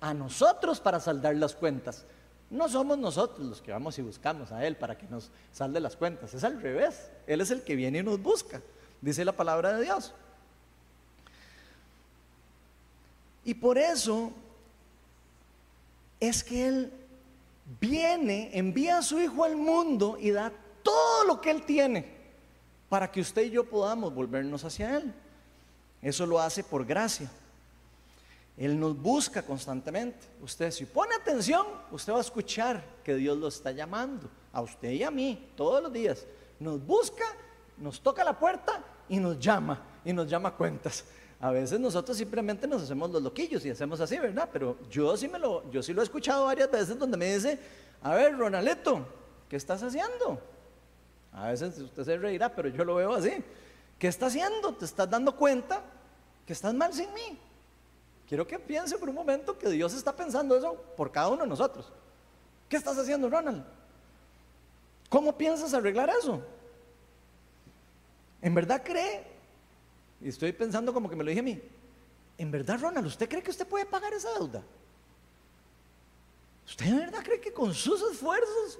[0.00, 2.04] a nosotros para saldar las cuentas.
[2.50, 5.96] No somos nosotros los que vamos y buscamos a Él para que nos salde las
[5.96, 6.34] cuentas.
[6.34, 7.10] Es al revés.
[7.26, 8.60] Él es el que viene y nos busca.
[9.00, 10.12] Dice la palabra de Dios.
[13.44, 14.32] Y por eso
[16.18, 16.92] es que Él
[17.80, 22.20] viene, envía a su Hijo al mundo y da todo lo que Él tiene
[22.88, 25.14] para que usted y yo podamos volvernos hacia Él.
[26.02, 27.30] Eso lo hace por gracia.
[28.56, 30.26] Él nos busca constantemente.
[30.42, 34.90] Usted si pone atención, usted va a escuchar que Dios lo está llamando, a usted
[34.90, 36.26] y a mí, todos los días.
[36.58, 37.24] Nos busca,
[37.80, 41.04] nos toca la puerta y nos llama, y nos llama cuentas.
[41.40, 44.48] A veces nosotros simplemente nos hacemos los loquillos y hacemos así, ¿verdad?
[44.52, 47.58] Pero yo sí, me lo, yo sí lo he escuchado varias veces donde me dice,
[48.02, 49.06] a ver, Ronaleto,
[49.48, 50.38] ¿qué estás haciendo?
[51.32, 53.42] A veces usted se reirá, pero yo lo veo así.
[53.98, 54.74] ¿Qué está haciendo?
[54.74, 55.82] ¿Te estás dando cuenta
[56.46, 57.38] que estás mal sin mí?
[58.28, 61.48] Quiero que piense por un momento que Dios está pensando eso por cada uno de
[61.48, 61.90] nosotros.
[62.68, 63.64] ¿Qué estás haciendo, Ronald?
[65.08, 66.40] ¿Cómo piensas arreglar eso?
[68.42, 69.24] ¿En verdad cree?
[70.20, 71.60] Y estoy pensando como que me lo dije a mí.
[72.38, 74.62] ¿En verdad, Ronald, usted cree que usted puede pagar esa deuda?
[76.66, 78.78] ¿Usted en verdad cree que con sus esfuerzos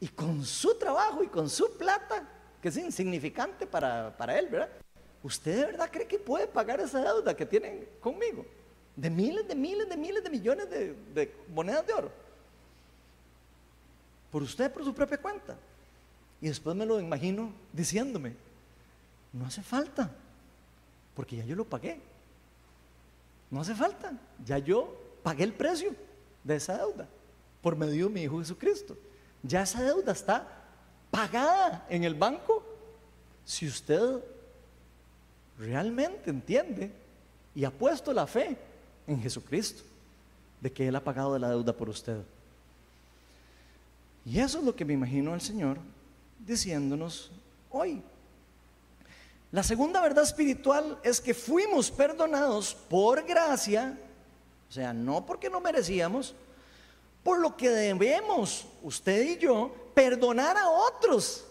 [0.00, 2.28] y con su trabajo y con su plata,
[2.60, 4.68] que es insignificante para, él, ¿verdad?
[5.22, 8.44] ¿Usted de verdad cree que puede pagar esa deuda que tienen conmigo?
[8.96, 12.10] De miles, de miles, de miles de millones de, de monedas de oro.
[14.30, 15.56] Por usted, por su propia cuenta.
[16.40, 18.34] Y después me lo imagino diciéndome,
[19.32, 20.10] no hace falta,
[21.14, 22.00] porque ya yo lo pagué.
[23.50, 24.12] No hace falta,
[24.44, 25.94] ya yo pagué el precio
[26.44, 27.08] de esa deuda
[27.62, 28.96] por medio de mi Hijo Jesucristo
[29.42, 30.46] ya esa deuda está
[31.10, 32.64] pagada en el banco.
[33.44, 34.20] Si usted
[35.58, 36.92] realmente entiende
[37.54, 38.56] y ha puesto la fe
[39.06, 39.82] en Jesucristo,
[40.60, 42.20] de que Él ha pagado la deuda por usted.
[44.24, 45.78] Y eso es lo que me imagino el Señor
[46.44, 47.30] diciéndonos
[47.70, 48.02] hoy.
[49.50, 53.98] La segunda verdad espiritual es que fuimos perdonados por gracia,
[54.68, 56.34] o sea, no porque no merecíamos,
[57.22, 61.44] por lo que debemos, usted y yo, perdonar a otros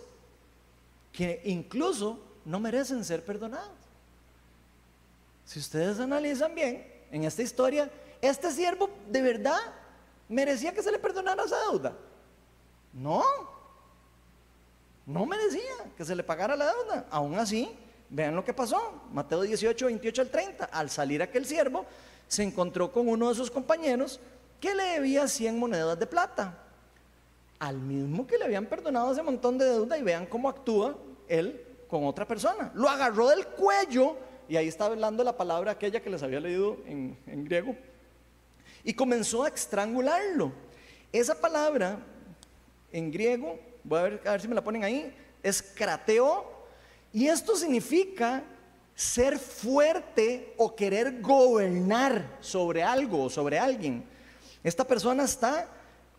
[1.12, 3.71] que incluso no merecen ser perdonados.
[5.45, 7.89] Si ustedes analizan bien en esta historia,
[8.21, 9.60] este siervo de verdad
[10.29, 11.97] merecía que se le perdonara esa deuda.
[12.93, 13.23] No,
[15.05, 17.07] no merecía que se le pagara la deuda.
[17.10, 17.75] Aún así,
[18.10, 20.65] Vean lo que pasó, Mateo 18, 28 al 30.
[20.65, 21.86] Al salir aquel siervo,
[22.28, 24.20] se encontró con uno de sus compañeros
[24.60, 26.58] que le debía 100 monedas de plata.
[27.60, 30.96] Al mismo que le habían perdonado ese montón de deuda y vean cómo actúa
[31.28, 32.72] él con otra persona.
[32.76, 34.15] Lo agarró del cuello
[34.48, 37.76] y ahí está hablando la palabra aquella que les había leído en, en griego
[38.84, 40.52] y comenzó a estrangularlo.
[41.12, 42.00] Esa palabra
[42.91, 46.57] en griego, voy a ver, a ver si me la ponen ahí, es crateo
[47.17, 48.43] y esto significa
[48.93, 54.03] ser fuerte o querer gobernar sobre algo o sobre alguien.
[54.63, 55.67] Esta persona está,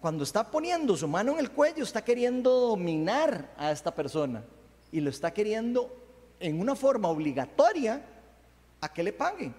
[0.01, 4.43] cuando está poniendo su mano en el cuello, está queriendo dominar a esta persona
[4.91, 5.89] y lo está queriendo
[6.41, 8.05] en una forma obligatoria
[8.81, 9.53] a que le pague.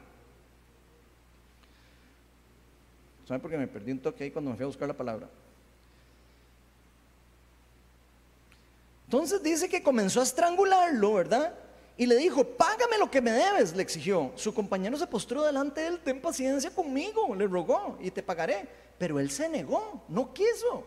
[3.26, 5.30] ¿Saben por qué me perdí un toque ahí cuando me fui a buscar la palabra?
[9.10, 11.56] Entonces dice que comenzó a estrangularlo, ¿verdad?
[11.98, 14.32] Y le dijo, págame lo que me debes, le exigió.
[14.36, 18.68] Su compañero se postró delante de él, ten paciencia conmigo, le rogó, y te pagaré.
[19.00, 20.84] Pero él se negó, no quiso.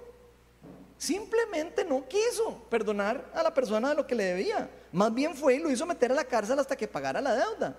[0.97, 4.71] Simplemente no quiso perdonar a la persona de lo que le debía.
[4.93, 7.77] Más bien fue y lo hizo meter a la cárcel hasta que pagara la deuda.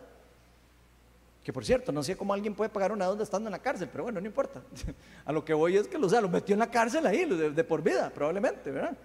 [1.41, 3.87] Que por cierto, no sé cómo alguien puede pagar una deuda estando en la cárcel,
[3.89, 4.61] pero bueno, no importa.
[5.23, 8.11] A lo que voy es que lo metió en la cárcel ahí, de por vida,
[8.13, 8.97] probablemente, ¿verdad?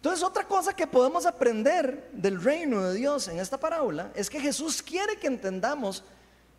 [0.00, 4.40] Entonces, otra cosa que podemos aprender del reino de Dios en esta parábola es que
[4.40, 6.02] Jesús quiere que entendamos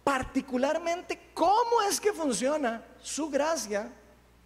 [0.03, 3.91] particularmente cómo es que funciona su gracia,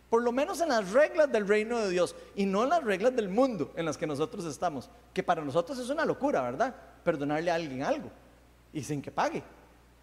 [0.10, 3.14] por lo menos en las reglas del reino de Dios y no en las reglas
[3.14, 6.74] del mundo en las que nosotros estamos, que para nosotros es una locura, ¿verdad?
[7.04, 8.10] Perdonarle a alguien algo
[8.72, 9.44] y sin que pague.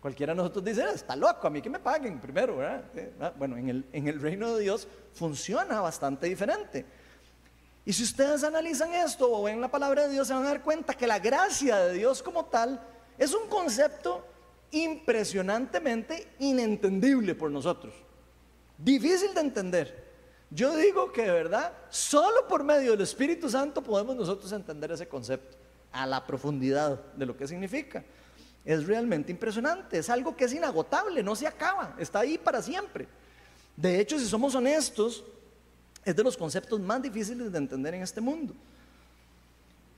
[0.03, 3.33] Cualquiera de nosotros dice, está loco, a mí que me paguen primero, ¿verdad?
[3.39, 6.85] Bueno, en el, en el reino de Dios funciona bastante diferente.
[7.85, 10.63] Y si ustedes analizan esto o ven la palabra de Dios, se van a dar
[10.63, 12.81] cuenta que la gracia de Dios como tal
[13.19, 14.25] es un concepto
[14.71, 17.95] impresionantemente inentendible por nosotros.
[18.79, 20.13] Difícil de entender.
[20.51, 25.09] Yo digo que de verdad, solo por medio del Espíritu Santo podemos nosotros entender ese
[25.09, 25.57] concepto
[25.91, 28.05] a la profundidad de lo que significa.
[28.65, 33.09] Es realmente impresionante, es algo que es inagotable, no se acaba, está ahí para siempre.
[33.77, 35.25] De hecho, si somos honestos,
[36.05, 38.55] es de los conceptos más difíciles de entender en este mundo.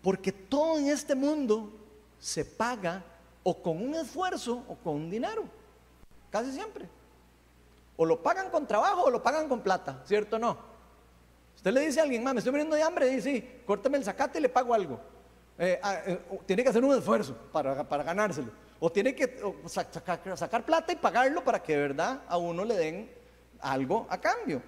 [0.03, 1.73] Porque todo en este mundo
[2.19, 3.03] se paga
[3.43, 5.45] o con un esfuerzo o con un dinero.
[6.31, 6.89] Casi siempre.
[7.97, 10.59] O lo pagan con trabajo o lo pagan con plata, ¿cierto o no?
[11.57, 14.39] Usted le dice a alguien, me estoy muriendo de hambre, dice, sí, córteme el zacate
[14.39, 15.01] y le pago algo.
[15.57, 18.51] Eh, ah, eh, tiene que hacer un esfuerzo para, ganárselo.
[18.81, 23.11] O tiene que sacar plata y pagarlo para que de verdad a uno le den
[23.61, 24.61] algo a cambio.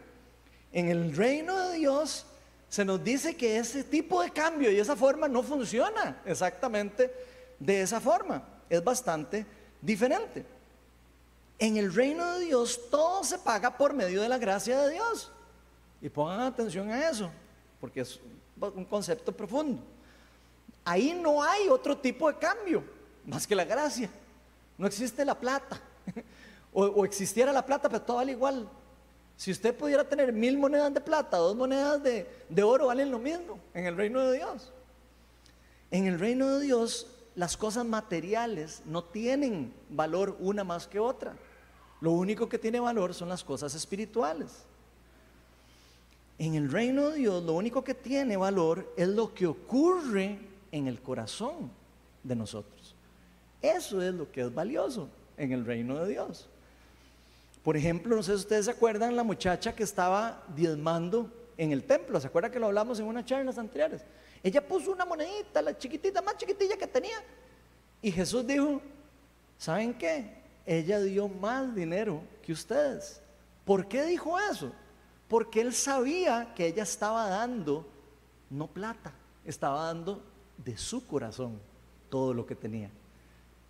[0.76, 2.26] En el reino de Dios
[2.68, 7.10] se nos dice que ese tipo de cambio y esa forma no funciona exactamente
[7.58, 8.42] de esa forma.
[8.68, 9.46] Es bastante
[9.80, 10.44] diferente.
[11.58, 15.32] En el reino de Dios todo se paga por medio de la gracia de Dios.
[16.02, 17.30] Y pongan atención a eso,
[17.80, 18.20] porque es
[18.60, 19.80] un concepto profundo.
[20.84, 22.84] Ahí no hay otro tipo de cambio,
[23.24, 24.10] más que la gracia.
[24.76, 25.80] No existe la plata.
[26.78, 28.68] O, existiera la plata, pero todo vale igual.
[29.36, 33.58] Si usted pudiera tener mil monedas de plata, dos monedas de, oro valen lo mismo
[33.74, 34.72] en el reino de Dios.
[35.90, 41.36] En el reino de Dios las cosas materiales no tienen valor una más que otra.
[42.00, 44.64] Lo único que tiene valor son las cosas espirituales.
[46.38, 50.38] En el reino de Dios lo único que tiene valor es lo que ocurre
[50.72, 51.70] en el corazón
[52.22, 52.94] de nosotros.
[53.60, 56.48] Eso es lo que es valioso en el reino de Dios.
[57.66, 61.82] Por ejemplo, no sé si ustedes se acuerdan la muchacha que estaba diezmando en el
[61.82, 62.20] templo.
[62.20, 64.02] ¿Se acuerdan que lo hablamos en una charlas anteriores?
[64.40, 67.16] Ella puso una monedita, la chiquitita, más chiquitilla que tenía.
[68.00, 68.80] Y Jesús dijo,
[69.58, 70.32] ¿saben qué?
[70.64, 73.20] Ella dio más dinero que ustedes.
[73.64, 74.70] ¿Por qué dijo eso?
[75.26, 77.84] Porque él sabía que ella estaba dando,
[78.48, 79.12] no plata,
[79.44, 80.22] estaba dando
[80.56, 81.58] de su corazón
[82.10, 82.90] todo lo que tenía.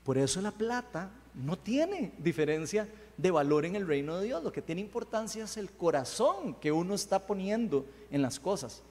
[0.05, 4.43] Por eso la plata no tiene diferencia de valor en el reino de Dios.
[4.43, 8.83] Lo que tiene importancia es el corazón que uno está poniendo en las cosas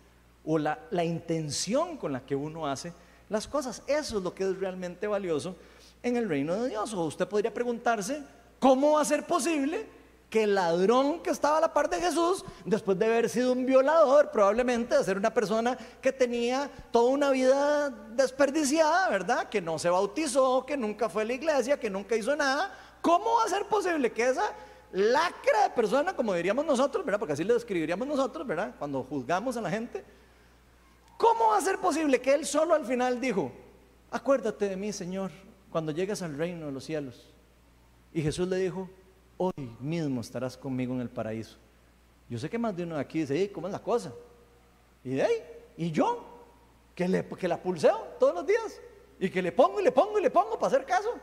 [0.45, 2.93] o la, la intención con la que uno hace
[3.29, 3.81] las cosas.
[3.87, 5.55] Eso es lo que es realmente valioso
[6.03, 6.93] en el reino de Dios.
[6.93, 8.21] O usted podría preguntarse,
[8.59, 9.87] ¿cómo va a ser posible
[10.35, 13.65] que el ladrón que estaba a la par de Jesús, después de haber sido un
[13.65, 19.47] violador, probablemente de ser una persona que tenía toda una vida desperdiciada, ¿verdad?
[19.47, 22.69] Que no se bautizó, que nunca fue a la iglesia, que nunca hizo nada,
[22.99, 24.51] ¿Cómo va a ser posible que esa
[24.91, 27.19] lacra de persona, como diríamos nosotros, ¿verdad?
[27.19, 28.75] Porque así le describiríamos nosotros, ¿verdad?
[28.77, 30.03] Cuando juzgamos a la gente.
[31.17, 33.53] ¿Cómo va a ser posible que él solo al final dijo,
[34.11, 35.31] acuérdate de mí, Señor,
[35.71, 37.33] cuando llegues al reino de los cielos.
[38.11, 38.89] Y Jesús le dijo,
[39.37, 41.57] hoy mismo estarás conmigo en el paraíso.
[42.29, 44.11] Yo sé que más de uno de aquí dice, ¿cómo es la cosa?
[45.03, 45.43] Y de ahí,
[45.77, 46.25] y yo,
[46.95, 48.81] que, le, que la pulseo todos los días,
[49.19, 51.13] y que le pongo y le pongo y le pongo para hacer caso.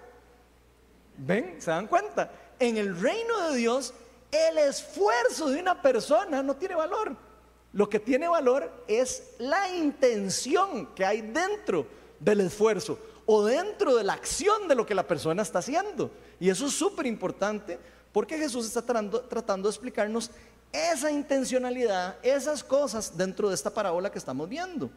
[1.19, 1.61] ¿Ven?
[1.61, 2.31] ¿Se dan cuenta?
[2.59, 3.93] En el reino de Dios,
[4.31, 7.17] el esfuerzo de una persona no tiene valor.
[7.73, 11.87] Lo que tiene valor es la intención que hay dentro
[12.21, 16.11] del esfuerzo o dentro de la acción de lo que la persona está haciendo.
[16.39, 17.79] Y eso es súper importante
[18.13, 20.31] porque Jesús está tratando, de explicarnos
[20.71, 24.91] esa intencionalidad, esas cosas dentro de esta parábola que estamos viendo.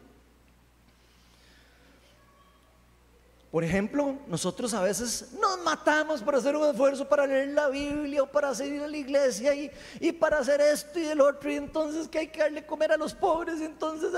[3.50, 8.22] Por ejemplo, nosotros a veces nos matamos por hacer un esfuerzo para leer la Biblia
[8.22, 9.54] o para ir a la iglesia
[9.98, 12.98] y, para hacer esto y el otro, y entonces que hay que darle comer a
[12.98, 14.12] los pobres, y entonces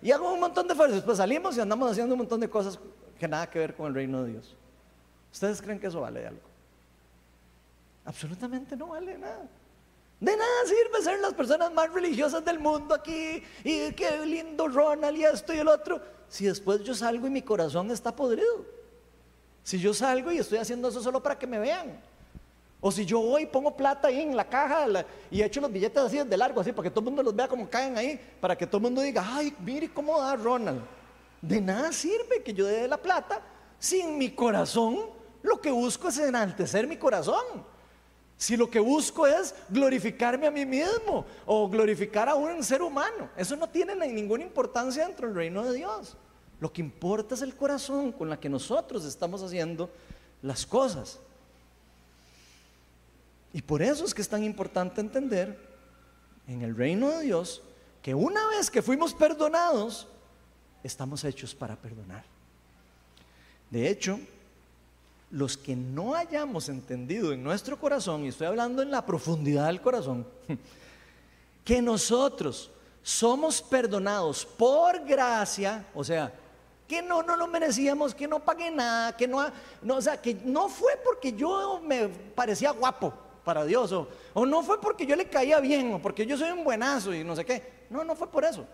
[0.00, 1.02] y hago un montón de esfuerzos.
[1.02, 2.78] Pues salimos y andamos haciendo un montón de cosas
[3.18, 4.54] que nada que ver con el reino de Dios.
[5.32, 6.43] ¿Ustedes creen que eso vale algo?
[8.04, 9.48] Absolutamente no vale nada.
[10.20, 15.16] De nada sirve ser las personas más religiosas del mundo aquí y qué lindo Ronald
[15.18, 18.64] y esto y el otro, si después yo salgo y mi corazón está podrido.
[19.62, 22.00] Si yo salgo y estoy haciendo eso solo para que me vean.
[22.80, 24.86] O si yo voy y pongo plata ahí en la caja
[25.30, 27.48] y echo los billetes así de largo, así, para que todo el mundo los vea
[27.48, 30.82] como caen ahí, para que todo el mundo diga, ay, mire cómo da Ronald.
[31.40, 33.40] De nada sirve que yo dé la plata
[33.78, 35.06] sin mi corazón
[35.44, 37.44] lo que busco es enaltecer mi corazón.
[38.36, 43.30] Si lo que busco es glorificarme a mí mismo o glorificar a un ser humano,
[43.36, 46.16] eso no tiene ninguna importancia dentro del reino de Dios.
[46.60, 49.90] Lo que importa es el corazón con la que nosotros estamos haciendo
[50.42, 51.20] las cosas.
[53.52, 55.56] Y por eso es que es tan importante entender
[56.48, 57.62] en el reino de Dios
[58.02, 60.08] que una vez que fuimos perdonados,
[60.82, 62.24] estamos hechos para perdonar.
[63.70, 64.20] De hecho,
[65.34, 69.80] los que no hayamos entendido en nuestro corazón, y estoy hablando en la profundidad del
[69.80, 70.24] corazón,
[71.64, 72.70] que nosotros
[73.02, 76.32] somos perdonados por gracia, o sea,
[76.86, 79.44] que no, no lo merecíamos, que no pagué nada, que no,
[79.82, 83.12] no, o sea, que no fue porque yo me parecía guapo
[83.42, 86.52] para Dios, o, o no fue porque yo le caía bien, o porque yo soy
[86.52, 87.84] un buenazo y no sé qué.
[87.90, 88.64] No, no fue por eso.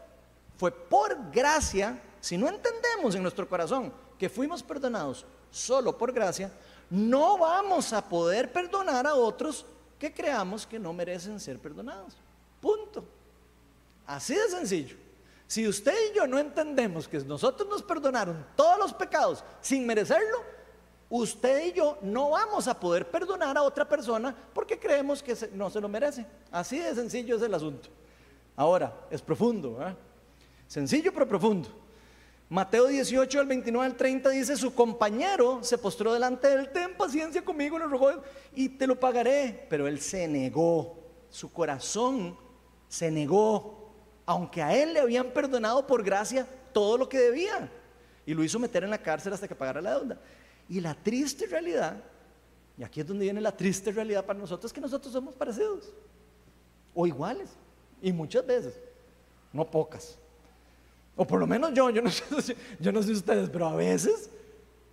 [0.58, 6.50] Fue por gracia si no entendemos en nuestro corazón que fuimos perdonados solo por gracia,
[6.88, 9.64] no vamos a poder perdonar a otros
[9.98, 12.16] que creamos que no merecen ser perdonados.
[12.60, 13.04] Punto.
[14.06, 14.96] Así de sencillo.
[15.46, 20.42] Si usted y yo no entendemos que nosotros nos perdonaron todos los pecados sin merecerlo,
[21.08, 25.68] usted y yo no vamos a poder perdonar a otra persona porque creemos que no
[25.68, 26.24] se lo merece.
[26.50, 27.88] Así de sencillo es el asunto.
[28.56, 29.78] Ahora, es profundo.
[29.86, 29.94] ¿eh?
[30.66, 31.68] Sencillo pero profundo.
[32.50, 36.96] Mateo 18, al 29 al 30 dice, su compañero se postró delante de él, ten
[36.96, 38.10] paciencia conmigo, le rogó,
[38.52, 39.68] y te lo pagaré.
[39.70, 40.98] Pero él se negó,
[41.30, 42.36] su corazón
[42.88, 43.92] se negó,
[44.26, 47.70] aunque a él le habían perdonado por gracia todo lo que debía.
[48.26, 50.20] Y lo hizo meter en la cárcel hasta que pagara la deuda.
[50.68, 52.02] Y la triste realidad,
[52.76, 55.92] y aquí es donde viene la triste realidad para nosotros, que nosotros somos parecidos
[56.92, 57.50] o iguales.
[58.02, 58.74] Y muchas veces,
[59.52, 60.18] no pocas.
[61.16, 64.30] O por lo menos yo, yo no, sé, yo no sé ustedes, pero a veces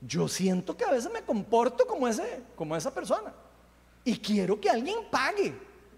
[0.01, 3.34] yo siento que a veces me comporto como, ese, como esa persona.
[4.03, 5.53] Y quiero que alguien pague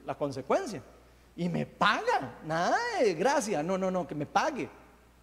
[0.06, 0.82] la consecuencia.
[1.36, 4.70] Y me paga, nada de gracia, no, no, no, que me pague.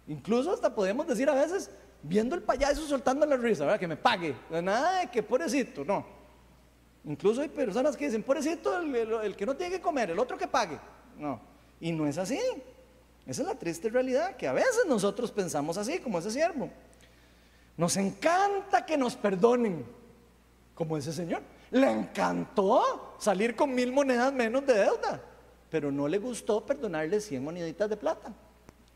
[0.07, 1.69] Incluso hasta podemos decir a veces,
[2.01, 3.79] viendo el payaso soltando la risa, ¿verdad?
[3.79, 4.35] que me pague.
[4.49, 6.05] Nada de que pobrecito, no.
[7.03, 10.37] Incluso hay personas que dicen, pobrecito el, el que no tiene que comer, el otro
[10.37, 10.79] que pague.
[11.17, 11.39] No,
[11.79, 12.39] y no es así.
[13.27, 16.69] Esa es la triste realidad, que a veces nosotros pensamos así, como ese siervo.
[17.75, 19.85] Nos encanta que nos perdonen,
[20.73, 21.41] como ese señor.
[21.69, 25.21] Le encantó salir con mil monedas menos de deuda,
[25.69, 28.33] pero no le gustó perdonarle cien moneditas de plata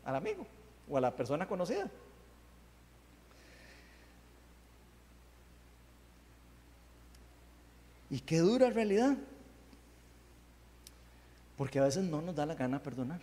[0.02, 0.46] al amigo
[0.88, 1.90] o a la persona conocida.
[8.08, 9.14] Y qué dura realidad,
[11.58, 13.20] porque a veces no nos da la gana perdonar.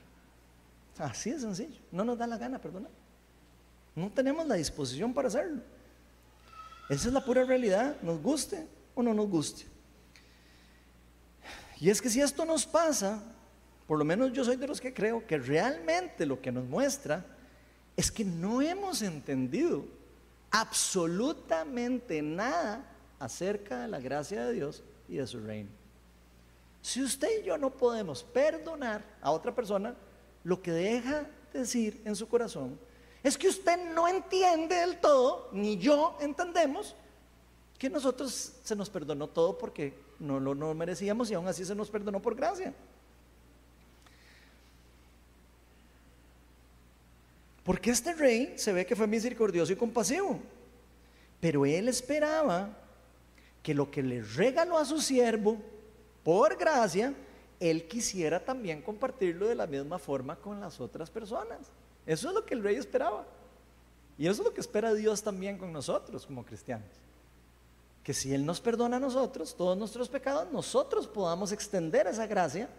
[0.99, 1.79] Así de sencillo.
[1.91, 2.91] No nos da la gana perdonar.
[3.95, 5.61] No tenemos la disposición para hacerlo.
[6.89, 9.65] Esa es la pura realidad, nos guste o no nos guste.
[11.79, 13.21] Y es que si esto nos pasa,
[13.87, 17.25] por lo menos yo soy de los que creo que realmente lo que nos muestra
[17.95, 19.85] es que no hemos entendido
[20.51, 22.83] absolutamente nada
[23.19, 25.69] acerca de la gracia de Dios y de su reino.
[26.81, 29.95] Si usted y yo no podemos perdonar a otra persona,
[30.49, 32.79] lo que deja decir en su corazón
[33.23, 36.95] Es que usted no entiende del todo, ni yo entendemos,
[37.77, 41.75] que nosotros se nos perdonó todo porque no lo no merecíamos y aún así se
[41.75, 42.73] nos perdonó por gracia.
[47.63, 50.39] Porque este rey se ve que fue misericordioso y compasivo,
[51.39, 52.69] pero él esperaba
[53.61, 55.57] que lo que le regaló a su siervo,
[56.23, 57.13] por gracia,
[57.59, 61.59] él quisiera también compartirlo de la misma forma con las otras personas.
[62.05, 63.25] Eso es lo que el rey esperaba.
[64.17, 66.89] Y eso es lo que espera Dios también con nosotros como cristianos.
[68.03, 72.69] Que si Él nos perdona a nosotros todos nuestros pecados, nosotros podamos extender esa gracia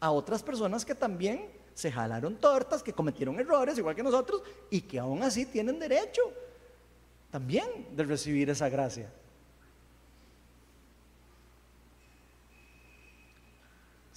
[0.00, 4.80] a otras personas que también se jalaron tortas, que cometieron errores igual que nosotros y
[4.80, 6.22] que aún así tienen derecho
[7.30, 9.10] también de recibir esa gracia.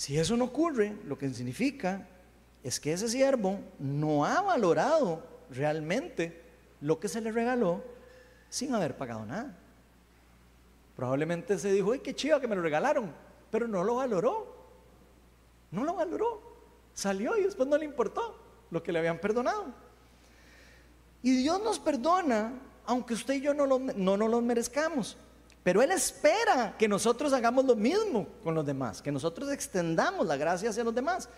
[0.02, 2.08] Si eso no ocurre, lo que significa
[2.64, 6.42] es que ese siervo no ha valorado realmente
[6.82, 7.84] lo que se le regaló
[8.50, 9.56] sin haber pagado nada.
[10.96, 13.14] Probablemente se dijo, ¡ay, qué chido que me lo regalaron!
[13.52, 14.56] Pero no lo valoró.
[15.70, 16.42] No lo valoró.
[16.96, 18.40] Salió y después no le importó
[18.72, 19.66] lo que le habían perdonado.
[21.22, 22.54] Y Dios nos perdona,
[22.88, 25.16] aunque usted y yo no, no nos lo merezcamos.
[25.64, 30.38] Pero Él espera que nosotros hagamos lo mismo con los demás, que nosotros extendamos la
[30.38, 31.30] gracia hacia los demás.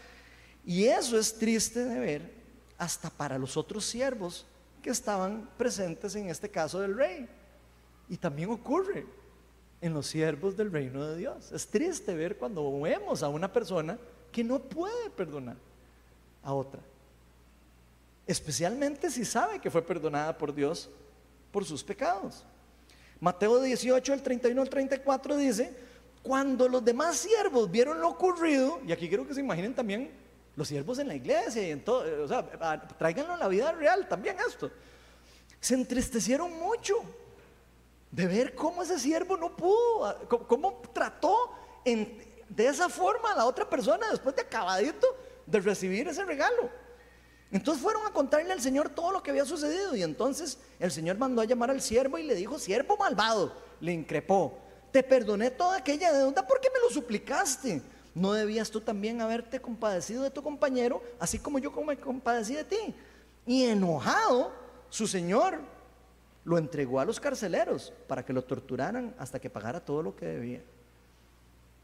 [0.66, 2.34] Y eso es triste de ver
[2.78, 4.46] hasta para los otros siervos
[4.82, 7.28] que estaban presentes en este caso del rey.
[8.08, 9.06] Y también ocurre
[9.82, 11.52] en los siervos del reino de Dios.
[11.52, 13.98] Es triste ver cuando vemos a una persona
[14.32, 15.58] que no puede perdonar
[16.42, 16.80] a otra.
[18.26, 20.90] Especialmente si sabe que fue perdonada por Dios
[21.52, 22.46] por sus pecados.
[23.24, 25.74] Mateo 18, el 31 al 34 dice,
[26.22, 30.12] cuando los demás siervos vieron lo ocurrido, y aquí quiero que se imaginen también
[30.58, 32.46] los siervos en la iglesia y en todo, o sea,
[32.98, 34.70] tráiganlo a la vida real también esto.
[35.62, 36.96] Se entristecieron mucho
[38.12, 41.34] de ver cómo ese siervo no pudo, cómo, trató
[41.86, 45.08] de esa forma a la otra persona después de acabadito
[45.46, 46.70] de recibir ese regalo.
[47.54, 51.20] Entonces fueron a contarle al Señor todo lo que había sucedido y entonces el Señor
[51.20, 54.58] mandó a llamar al siervo y le dijo, siervo malvado, le increpó,
[54.92, 57.84] te perdoné toda aquella deuda porque me lo suplicaste.
[58.16, 62.64] ¿No debías tú también haberte compadecido de tu compañero, así como yo me compadecí de
[62.64, 62.96] ti?
[63.46, 64.52] Y enojado,
[64.90, 65.60] su Señor
[66.46, 70.26] lo entregó a los carceleros para que lo torturaran hasta que pagara todo lo que
[70.26, 70.62] debía.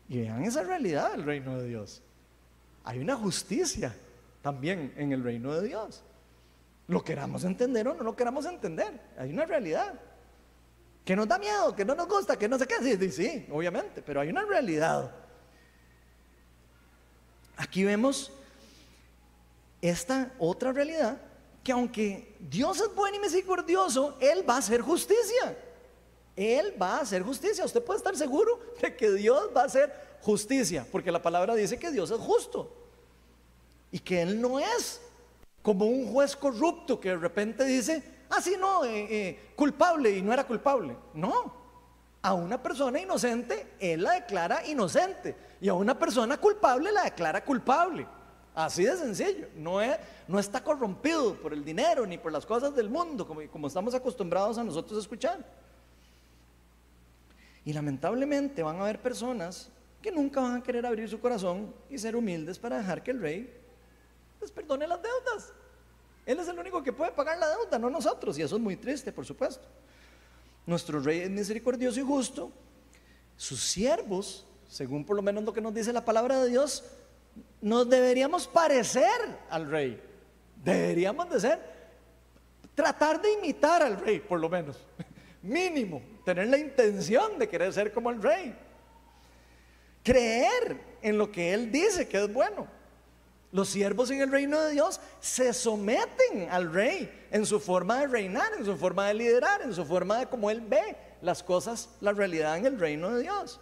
[0.08, 2.02] Y vean esa realidad del reino de Dios.
[2.84, 3.96] Hay una justicia
[4.42, 6.04] también en el reino de Dios.
[6.88, 9.00] Lo queramos entender o no lo queramos entender.
[9.18, 9.94] Hay una realidad.
[11.06, 12.76] Que nos da miedo, que no nos gusta, que no sé qué.
[12.82, 15.12] Sí, sí, obviamente, pero hay una realidad.
[17.58, 18.32] Aquí vemos
[19.82, 21.20] esta otra realidad,
[21.64, 25.58] que aunque Dios es bueno y misericordioso, Él va a hacer justicia.
[26.36, 27.66] Él va a hacer justicia.
[27.66, 31.78] Usted puede estar seguro de que Dios va a hacer justicia, porque la palabra dice
[31.78, 32.79] que Dios es justo.
[33.92, 35.02] Y que Él no es
[35.62, 40.22] como un juez corrupto que de repente dice, ah, sí, no, eh, eh, culpable y
[40.22, 40.96] no era culpable.
[41.14, 41.54] No,
[42.22, 47.44] a una persona inocente Él la declara inocente y a una persona culpable la declara
[47.44, 48.08] culpable.
[48.56, 49.48] Así de sencillo.
[49.56, 53.42] No, es, no está corrompido por el dinero ni por las cosas del mundo, como,
[53.50, 55.46] como estamos acostumbrados a nosotros escuchar.
[57.64, 59.70] Y lamentablemente van a haber personas
[60.02, 63.22] que nunca van a querer abrir su corazón y ser humildes para dejar que el
[63.22, 63.54] rey
[64.42, 65.54] les perdone las deudas.
[66.26, 68.38] Él es el único que puede pagar la deuda, no nosotros.
[68.38, 69.68] Y eso es muy triste, por supuesto.
[70.66, 72.52] Nuestro rey es misericordioso y justo.
[73.36, 76.84] Sus siervos, según por lo menos lo que nos dice la palabra de Dios,
[77.62, 80.02] nos deberíamos parecer al rey.
[80.64, 81.60] Deberíamos de ser,
[82.76, 84.78] tratar de imitar al rey, por lo menos.
[85.42, 88.56] Mínimo, tener la intención de querer ser como el rey.
[90.04, 92.79] Creer en lo que él dice que es bueno.
[93.52, 98.08] Los siervos en el reino de Dios se someten al rey en su forma de
[98.08, 101.90] reinar, en su forma de liderar, en su forma de cómo él ve las cosas,
[102.00, 103.60] la realidad en el reino de Dios.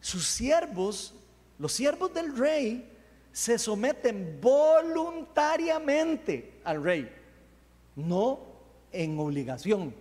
[0.00, 1.14] Sus siervos,
[1.58, 2.90] los siervos del rey,
[3.32, 7.10] se someten voluntariamente al rey,
[7.96, 8.40] no
[8.92, 9.94] en obligación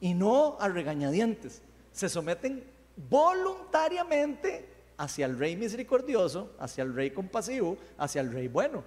[0.00, 1.62] y no a regañadientes.
[1.92, 2.64] Se someten
[2.96, 4.71] voluntariamente
[5.02, 8.84] hacia el rey misericordioso, hacia el rey compasivo, hacia el rey bueno,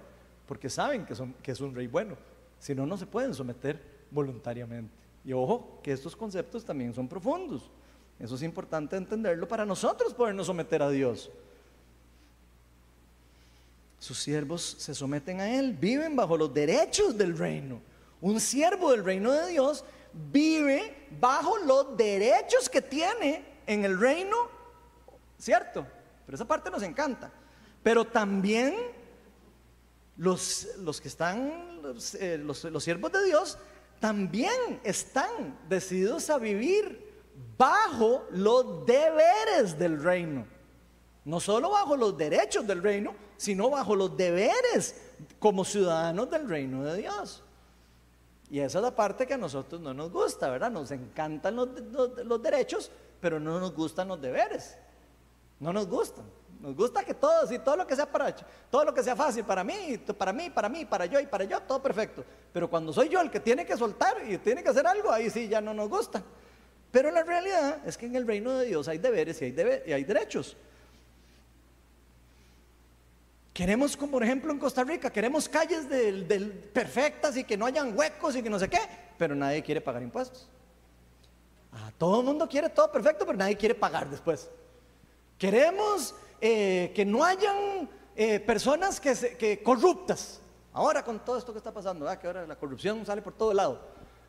[0.48, 2.16] porque saben que, es un rey bueno.
[2.58, 3.78] Si no, no se pueden someter
[4.10, 4.90] voluntariamente.
[5.26, 7.70] Y ojo, que estos conceptos también son profundos.
[8.18, 11.30] Eso es importante entenderlo para nosotros podernos someter a Dios.
[13.98, 17.82] Sus siervos se someten a Él, viven bajo los derechos del reino,
[18.22, 19.84] Un siervo del reino de Dios
[20.32, 24.36] vive bajo los derechos que tiene en el reino,
[25.38, 25.86] ¿cierto?
[26.26, 27.30] Pero esa parte nos encanta.
[27.82, 28.74] Pero también
[30.16, 33.58] los, los que están, los, eh, los, los siervos de Dios,
[34.00, 37.14] también están decididos a vivir
[37.56, 40.46] bajo los deberes del reino.
[41.24, 44.94] No solo bajo los derechos del reino, sino bajo los deberes
[45.38, 47.42] como ciudadanos del reino de Dios.
[48.48, 50.70] Y esa es la parte que a nosotros no nos gusta, ¿verdad?
[50.70, 54.76] Nos encantan los, los- los derechos, pero no nos gustan los deberes.
[55.60, 56.24] No nos gustan.
[56.60, 58.34] Nos gusta que todo, sí, todo lo que sea para
[58.70, 61.44] todo lo que sea fácil para mí, para mí, para mí, para yo y para
[61.44, 62.24] yo, todo perfecto.
[62.52, 65.28] Pero cuando soy yo el que tiene que soltar y tiene que hacer algo, ahí
[65.30, 66.22] sí ya no nos gusta.
[66.90, 69.92] Pero la realidad es que en el reino de Dios hay deberes y hay, y
[69.92, 70.56] hay derechos.
[73.52, 75.86] Queremos, como por ejemplo en Costa Rica, queremos calles
[76.72, 78.80] perfectas y que no hayan huecos y que no sé qué,
[79.16, 80.48] pero nadie quiere pagar impuestos.
[81.72, 84.50] Ah, todo el mundo quiere todo perfecto, pero nadie quiere pagar después.
[85.38, 90.40] Queremos eh, que no hayan eh, personas que, corruptas.
[90.72, 92.20] Ahora con todo esto que está pasando, ¿verdad?
[92.20, 93.80] que ahora la corrupción sale por todo lado.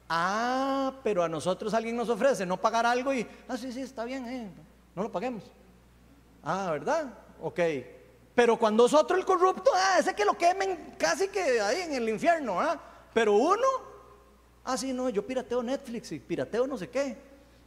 [0.10, 4.06] Ah, pero a nosotros alguien nos ofrece no pagar algo y, ah, sí, sí, está
[4.06, 4.50] bien, eh,
[4.96, 5.44] no lo paguemos.
[6.44, 7.14] Ah, ¿verdad?
[7.42, 7.60] Ok.
[8.34, 11.94] Pero cuando es otro el corrupto, ah, ese que lo quemen casi que ahí en
[11.94, 12.80] el infierno, ¿ah?
[13.14, 13.68] Pero uno,
[14.64, 17.18] ah, sí, no, yo pirateo Netflix y pirateo no sé qué.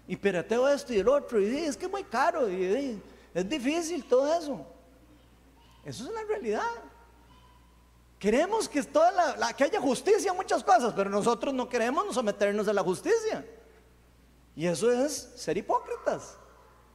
[0.06, 1.40] Y pirateo esto y el otro.
[1.40, 2.48] Y es que es muy caro.
[2.48, 3.02] Y, y,
[3.34, 4.66] es difícil todo eso.
[5.84, 6.62] Eso es una realidad.
[8.18, 12.68] Queremos que, toda la- que haya justicia en muchas cosas, pero nosotros no queremos someternos
[12.68, 13.46] a la justicia.
[14.54, 16.36] Y eso es ser hipócritas.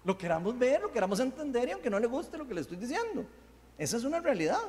[0.04, 2.78] Lo queramos ver, lo queramos entender y aunque no le guste lo que le estoy
[2.78, 3.26] diciendo.
[3.78, 4.62] Esa es una realidad.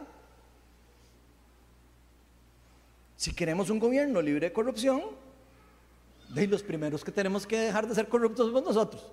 [3.17, 5.03] Si queremos un gobierno libre de corrupción,
[6.31, 9.07] de los primeros que tenemos que dejar de ser corruptos somos nosotros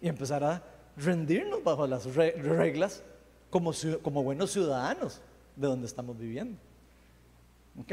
[0.00, 0.62] y empezar a
[0.96, 3.02] rendirnos bajo las re- reglas
[3.50, 3.72] como,
[4.02, 5.20] como buenos ciudadanos
[5.56, 6.58] de donde estamos viviendo.
[7.80, 7.92] ¿Ok?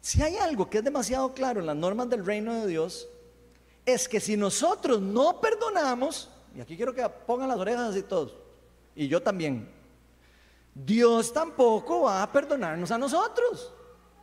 [0.00, 3.08] Si hay algo que es demasiado claro en las normas del reino de Dios,
[3.84, 8.34] es que si nosotros no perdonamos, y aquí quiero que pongan las orejas así todos,
[8.94, 9.68] y yo también,
[10.74, 13.72] Dios tampoco va a perdonarnos a nosotros.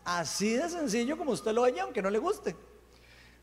[0.04, 2.56] Así de sencillo como usted lo oye, aunque no le guste.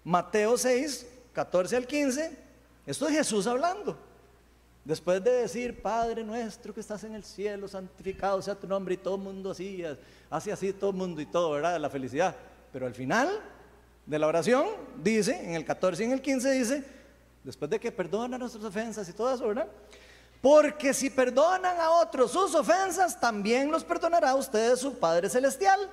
[0.02, 2.38] Mateo 6, 14 al 15,
[2.87, 3.97] esto es Jesús hablando.
[4.85, 8.99] Después de decir, Padre nuestro que estás en el cielo, santificado sea tu nombre, y
[8.99, 9.82] todo mundo así,
[10.28, 11.80] hace así todo mundo y todo, ¿verdad?
[11.80, 12.37] La felicidad.
[12.70, 13.41] Pero al final
[14.05, 14.66] de la oración,
[15.03, 16.85] dice, en el 14 y en el 15, dice,
[17.43, 19.68] después de que perdona nuestras ofensas y todo eso, ¿verdad?
[20.43, 25.89] Porque si perdonan a otros sus ofensas, también los perdonará a ustedes su Padre Celestial.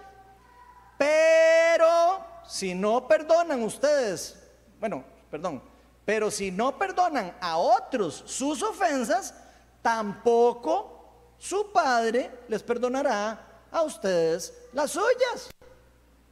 [0.98, 1.88] Pero
[2.46, 4.38] si no perdonan ustedes,
[4.78, 5.71] bueno, perdón,
[6.06, 9.34] pero si no perdonan a otros sus ofensas,
[9.82, 15.50] tampoco su Padre les perdonará a ustedes las suyas.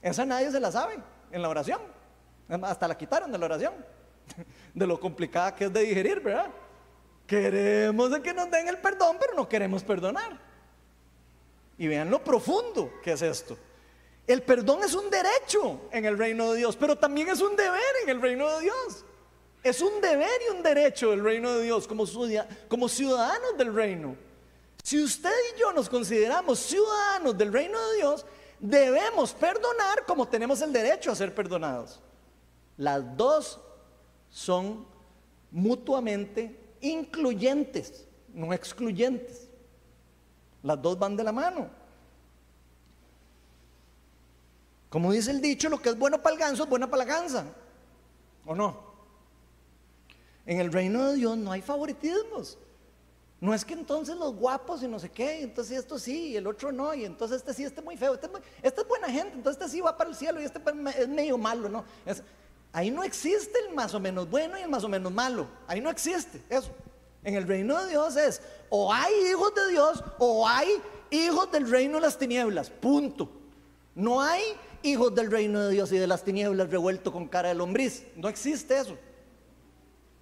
[0.02, 1.00] Esa nadie se la sabe
[1.32, 1.82] en la oración.
[2.64, 3.74] Hasta la quitaron de la oración.
[4.74, 6.52] De lo complicada que es de digerir, ¿verdad?
[7.26, 10.40] Queremos que nos den el perdón, pero no queremos perdonar.
[11.78, 13.58] Y vean lo profundo que es esto.
[14.28, 17.82] El perdón es un derecho en el reino de Dios, pero también es un deber
[18.04, 19.06] en el reino de Dios.
[19.64, 23.74] Es un deber y un derecho del reino de Dios como, ciuda- como ciudadanos del
[23.74, 24.16] reino.
[24.84, 28.26] Si usted y yo nos consideramos ciudadanos del reino de Dios,
[28.60, 32.00] debemos perdonar como tenemos el derecho a ser perdonados.
[32.78, 33.60] Las dos
[34.30, 34.88] son
[35.52, 39.50] mutuamente incluyentes, no excluyentes.
[40.64, 41.70] Las dos van de la mano.
[44.90, 47.14] Como dice el dicho, lo que es bueno para el ganso es bueno para la
[47.14, 47.46] gansa.
[48.46, 48.89] ¿O no?
[50.50, 52.58] En el reino de Dios no hay favoritismos.
[53.40, 56.48] No es que entonces los guapos y no sé qué, entonces esto sí y el
[56.48, 58.34] otro no, y entonces este sí, este es muy feo, este es,
[58.64, 60.60] este es buena gente, entonces este sí va para el cielo y este
[60.98, 61.86] es medio malo, ¿no?
[62.04, 62.24] Es-
[62.74, 65.80] ahí no existe el más o menos bueno y el más o menos malo, ahí
[65.82, 66.72] no existe eso.
[67.24, 70.68] En el reino de Dios es o hay hijos de Dios o hay
[71.12, 73.30] hijos del reino de las tinieblas, punto.
[73.94, 74.42] No hay
[74.82, 78.28] hijos del reino de Dios y de las tinieblas revuelto con cara de lombriz, no
[78.28, 78.98] existe eso.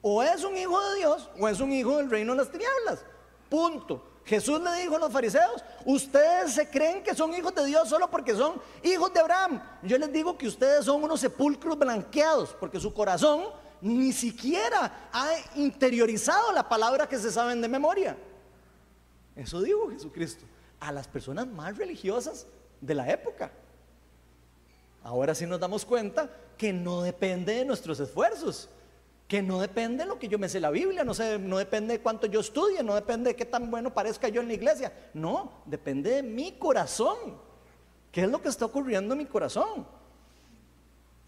[0.01, 3.03] O es un hijo de Dios o es un hijo del reino de las tinieblas.
[3.49, 4.03] Punto.
[4.25, 8.09] Jesús le dijo a los fariseos, ustedes se creen que son hijos de Dios solo
[8.09, 9.61] porque son hijos de Abraham.
[9.83, 13.45] Yo les digo que ustedes son unos sepulcros blanqueados porque su corazón
[13.79, 18.17] ni siquiera ha interiorizado la palabra que se saben de memoria.
[19.33, 20.45] Eso dijo Jesucristo
[20.79, 22.47] a las personas más religiosas
[22.81, 23.51] de la época.
[25.03, 28.67] ahora sí nos damos cuenta que no depende de nuestros esfuerzos,
[29.27, 31.95] que no depende de lo que yo me sé la Biblia, no, sé, no depende
[31.95, 34.93] de cuánto yo estudie, no depende de qué tan bueno parezca yo en la iglesia,
[35.13, 37.45] no, depende de mi corazón.
[38.11, 39.85] ¿Qué es lo que está ocurriendo en mi corazón?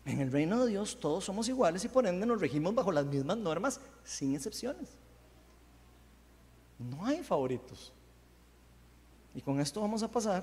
[0.05, 3.05] En el reino de Dios todos somos iguales y por ende nos regimos bajo las
[3.05, 4.95] mismas normas sin excepciones.
[6.79, 7.91] No hay favoritos.
[9.35, 10.41] Y con esto vamos a pasar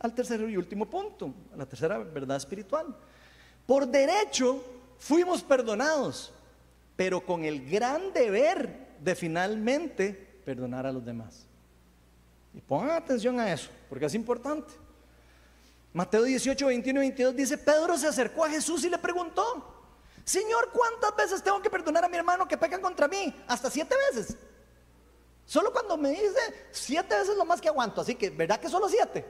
[0.00, 2.94] al tercer y último punto, a la tercera verdad espiritual.
[3.64, 4.62] Por derecho
[4.98, 6.33] fuimos perdonados,
[6.96, 10.12] pero con el gran deber de finalmente
[10.44, 11.46] perdonar a los demás.
[12.54, 14.72] Y pongan atención a eso, porque es importante.
[15.92, 19.74] Mateo 18, 21 y 22 dice, Pedro se acercó a Jesús y le preguntó,
[20.24, 23.34] Señor, ¿cuántas veces tengo que perdonar a mi hermano que pecan contra mí?
[23.46, 24.36] Hasta siete veces.
[25.46, 28.88] Solo cuando me dice siete veces lo más que aguanto, así que, ¿verdad que solo
[28.88, 29.24] siete?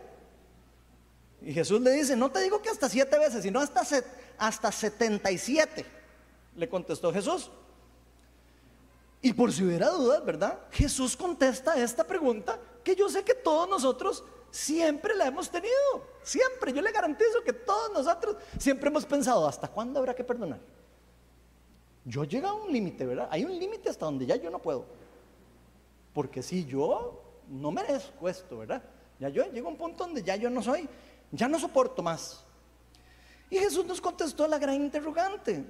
[1.42, 3.82] Y Jesús le dice, no te digo que hasta siete veces, sino hasta,
[4.38, 5.84] hasta 77,
[6.56, 7.50] le contestó Jesús.
[9.22, 10.58] Y por si hubiera dudas, ¿verdad?
[10.70, 15.72] Jesús contesta esta pregunta que yo sé que todos nosotros siempre la hemos tenido.
[16.22, 20.60] Siempre, yo le garantizo que todos nosotros siempre hemos pensado, ¿hasta cuándo habrá que perdonar?
[22.04, 23.28] Yo llego a un límite, ¿verdad?
[23.30, 24.84] Hay un límite hasta donde ya yo no puedo.
[26.12, 28.82] Porque si yo no merezco esto, ¿verdad?
[29.18, 30.88] Ya yo llego a un punto donde ya yo no soy,
[31.32, 32.44] ya no soporto más.
[33.48, 35.64] Y Jesús nos contestó la gran interrogante.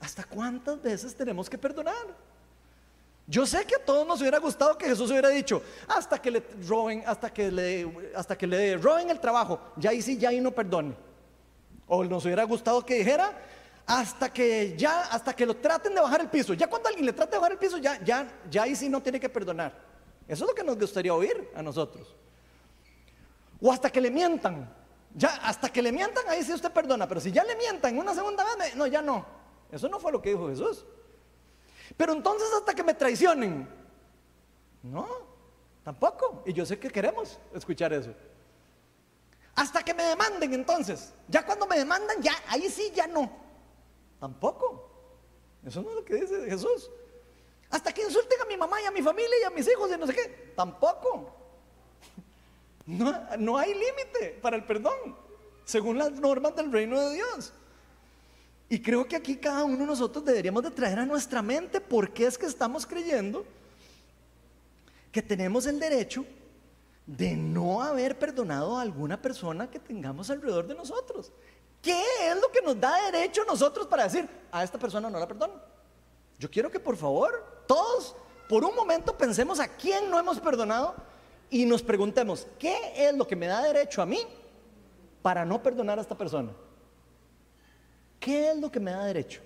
[0.00, 2.06] ¿Hasta cuántas veces tenemos que perdonar?
[3.26, 6.42] Yo sé que a todos nos hubiera gustado que Jesús hubiera dicho, hasta que le
[6.66, 10.40] roben, hasta que le, hasta que le roben el trabajo, ya ahí sí, ya ahí
[10.40, 10.94] no perdone.
[11.86, 13.38] O nos hubiera gustado que dijera,
[13.86, 16.54] hasta que ya, hasta que lo traten de bajar el piso.
[16.54, 19.02] Ya cuando alguien le trate de bajar el piso, ya, ya, ya ahí sí no
[19.02, 19.72] tiene que perdonar.
[20.26, 22.14] Eso es lo que nos gustaría oír a nosotros.
[23.60, 24.74] O hasta que le mientan.
[25.14, 27.08] Ya, hasta que le mientan, ahí sí usted perdona.
[27.08, 29.37] Pero si ya le mientan una segunda vez, no, ya no.
[29.70, 30.84] Eso no fue lo que dijo Jesús.
[31.96, 33.68] Pero entonces hasta que me traicionen.
[34.82, 35.06] No,
[35.84, 36.42] tampoco.
[36.46, 38.12] Y yo sé que queremos escuchar eso.
[39.54, 41.12] Hasta que me demanden entonces.
[41.26, 43.30] Ya cuando me demandan, ya, ahí sí, ya no.
[44.20, 44.88] Tampoco.
[45.66, 46.90] Eso no es lo que dice Jesús.
[47.70, 49.98] Hasta que insulten a mi mamá y a mi familia y a mis hijos y
[49.98, 50.52] no sé qué.
[50.56, 51.34] Tampoco.
[52.86, 55.14] No, no hay límite para el perdón,
[55.66, 57.52] según las normas del reino de Dios.
[58.68, 62.10] Y creo que aquí cada uno de nosotros deberíamos de traer a nuestra mente por
[62.12, 63.46] qué es que estamos creyendo
[65.10, 66.24] que tenemos el derecho
[67.06, 71.32] de no haber perdonado a alguna persona que tengamos alrededor de nosotros.
[71.80, 75.18] ¿Qué es lo que nos da derecho a nosotros para decir, a esta persona no
[75.18, 75.54] la perdono?
[76.38, 78.14] Yo quiero que por favor todos
[78.48, 80.94] por un momento pensemos a quién no hemos perdonado
[81.48, 84.20] y nos preguntemos, ¿qué es lo que me da derecho a mí
[85.22, 86.52] para no perdonar a esta persona?
[88.28, 89.40] ¿Qué es lo que me da derecho?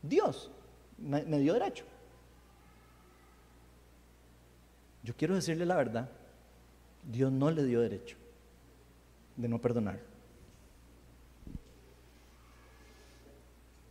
[0.00, 0.50] Dios
[0.96, 1.84] me, dio derecho.
[5.02, 6.08] Yo quiero decirle la verdad,
[7.02, 8.16] Dios no le dio derecho
[9.36, 10.00] de no perdonar.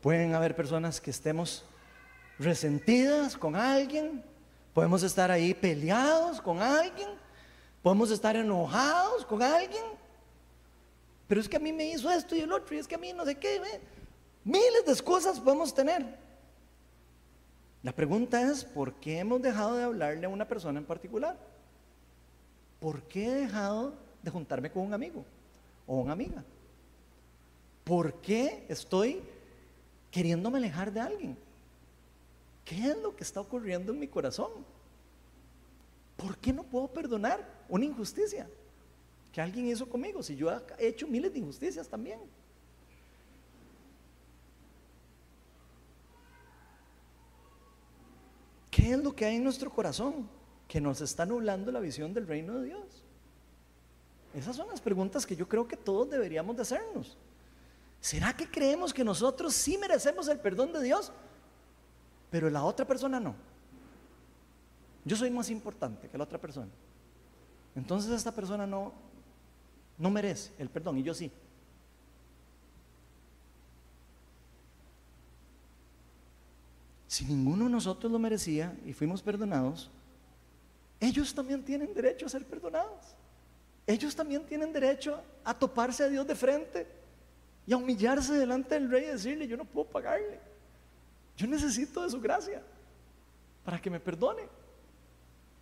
[0.01, 1.63] Pueden haber personas que estemos
[2.39, 4.23] resentidas con alguien,
[4.73, 7.09] podemos estar ahí peleados con alguien,
[7.83, 9.83] podemos estar enojados con alguien,
[11.27, 12.97] pero es que a mí me hizo esto y el otro, y es que a
[12.97, 13.61] mí no sé qué,
[14.47, 16.05] miles de excusas podemos tener.
[17.83, 21.37] La pregunta es, ¿por qué hemos dejado de hablarle a una persona en particular?
[22.79, 23.93] ¿Por qué he dejado
[24.23, 25.23] de juntarme con un amigo
[25.85, 26.43] o una amiga?
[27.83, 29.21] ¿Por qué estoy
[30.11, 31.37] queriéndome alejar de alguien.
[32.65, 34.51] ¿Qué es lo que está ocurriendo en mi corazón?
[36.15, 38.49] ¿Por qué no puedo perdonar una injusticia
[39.31, 42.19] que alguien hizo conmigo si yo he hecho miles de injusticias también?
[48.87, 50.29] ¿Qué es lo que hay en nuestro corazón
[50.65, 53.03] que nos está nublando la visión del reino de Dios?
[54.33, 57.17] Esas son las preguntas que yo creo que todos deberíamos de hacernos.
[57.99, 61.11] ¿Será que creemos que nosotros sí merecemos el perdón de Dios,
[62.31, 63.35] pero la otra persona no?
[65.03, 66.71] Yo soy más importante que la otra persona.
[67.75, 68.93] Entonces esta persona no,
[69.97, 71.29] no merece el perdón y yo sí.
[77.17, 79.89] Si ninguno de nosotros lo merecía y fuimos perdonados,
[80.99, 83.15] ellos también tienen derecho a ser perdonados.
[83.87, 86.85] Ellos también tienen derecho a toparse a Dios de frente
[87.65, 90.39] y a humillarse delante del rey y decirle, yo no puedo pagarle.
[91.35, 92.61] Yo necesito de su gracia
[93.65, 94.43] para que me perdone.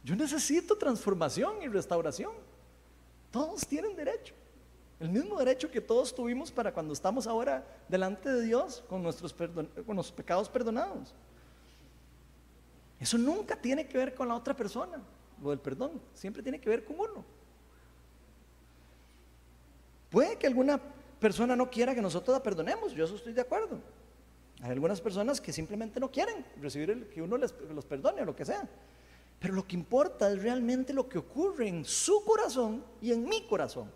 [0.03, 2.34] Yo necesito transformación y restauración.
[3.32, 4.34] Todos tienen derecho.
[4.99, 9.34] El mismo derecho que todos tuvimos para cuando estamos ahora delante de Dios con nuestros,
[9.34, 11.16] con los pecados perdonados.
[13.00, 15.00] Eso nunca tiene que ver con la otra persona,
[15.41, 17.26] lo del perdón, siempre tiene que ver con uno.
[20.10, 20.80] Puede que alguna
[21.20, 23.80] persona no quiera que nosotros la perdonemos, yo eso estoy de acuerdo.
[24.62, 28.36] Hay algunas personas que simplemente no quieren recibir que uno les, los perdone o lo
[28.36, 28.68] que sea.
[29.39, 33.46] Pero lo que importa es realmente lo que ocurre en su corazón y en mi
[33.46, 33.91] corazón.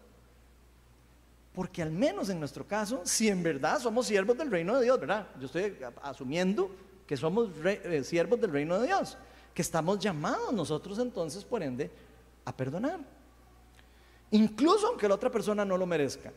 [1.54, 5.00] Porque al menos en nuestro caso, si en verdad somos siervos del reino de Dios,
[5.00, 5.28] ¿verdad?
[5.40, 6.70] Yo estoy asumiendo
[7.10, 9.18] que somos eh, siervos del reino de Dios,
[9.52, 11.90] que estamos llamados nosotros entonces, por ende,
[12.46, 13.00] a perdonar.
[14.30, 16.32] Incluso aunque la otra persona no lo merezca.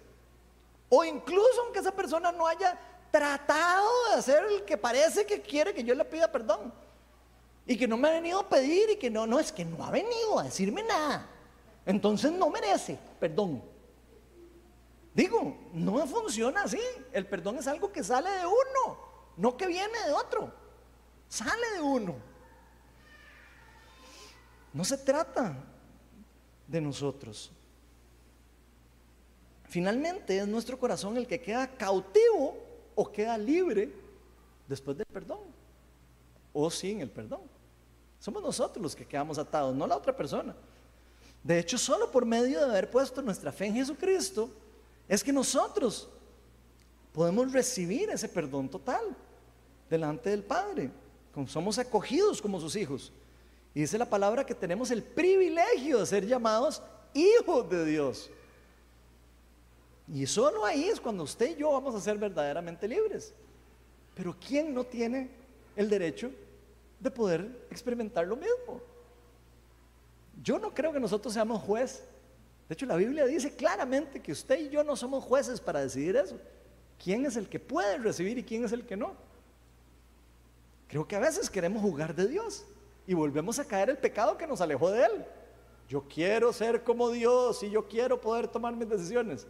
[0.89, 5.75] O incluso aunque esa persona no haya tratado de hacer el que parece que quiere
[5.75, 6.73] que yo le pida perdón.
[7.67, 9.85] Y que no me ha venido a pedir y que no, no, es que no
[9.85, 11.29] ha venido a decirme nada.
[11.85, 13.63] Entonces no merece perdón.
[15.13, 16.81] Digo, no funciona así.
[17.13, 18.99] El perdón es algo que sale de uno,
[19.37, 20.62] no que viene de otro.
[21.33, 22.15] Sale de uno.
[24.71, 25.57] No se trata
[26.69, 27.51] de nosotros.
[29.65, 32.59] Finalmente es nuestro corazón el que queda cautivo
[32.95, 33.91] o queda libre
[34.69, 35.41] después del perdón
[36.53, 37.41] o sin el perdón.
[38.21, 40.55] Somos nosotros los que quedamos atados, no la otra persona.
[41.43, 44.51] De hecho, solo por medio de haber puesto nuestra fe en Jesucristo,
[45.09, 46.11] es que nosotros
[47.11, 49.17] podemos recibir ese perdón total
[49.89, 50.91] delante del Padre.
[51.47, 53.13] Somos acogidos como sus hijos.
[53.75, 56.83] Y dice la palabra que tenemos el privilegio de ser llamados
[57.15, 58.31] hijos de Dios.
[60.13, 63.33] Y solo ahí es cuando usted y yo vamos a ser verdaderamente libres.
[64.15, 65.31] Pero ¿quién no tiene
[65.75, 66.31] el derecho
[67.01, 68.81] de poder experimentar lo mismo?
[70.43, 72.03] Yo no creo que nosotros seamos juez
[72.73, 76.17] de hecho, la Biblia dice claramente que usted y yo no somos jueces para decidir
[76.17, 76.39] eso.
[77.05, 79.15] ¿Quién es el que puede recibir y quién es el que no?
[80.93, 82.67] Creo que a veces queremos jugar de Dios
[83.07, 85.25] y volvemos a caer el pecado que nos alejó de Él.
[85.89, 89.47] Yo quiero ser como Dios y yo quiero poder tomar mis decisiones.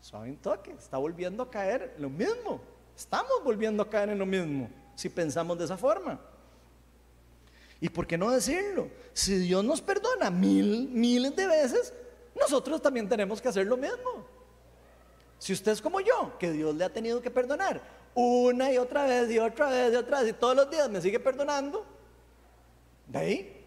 [0.00, 2.60] Suave un toque, está volviendo a caer lo mismo.
[2.96, 6.20] Estamos volviendo a caer en lo mismo si pensamos de esa forma.
[7.80, 8.90] ¿Y por qué no decirlo?
[9.12, 11.92] Si Dios nos perdona mil, miles de veces,
[12.40, 14.24] nosotros también tenemos que hacer lo mismo.
[15.36, 19.04] Si usted es como yo, que Dios le ha tenido que perdonar una y otra
[19.04, 21.84] vez y otra vez y otra vez y todos los días me sigue perdonando,
[23.06, 23.60] de ahí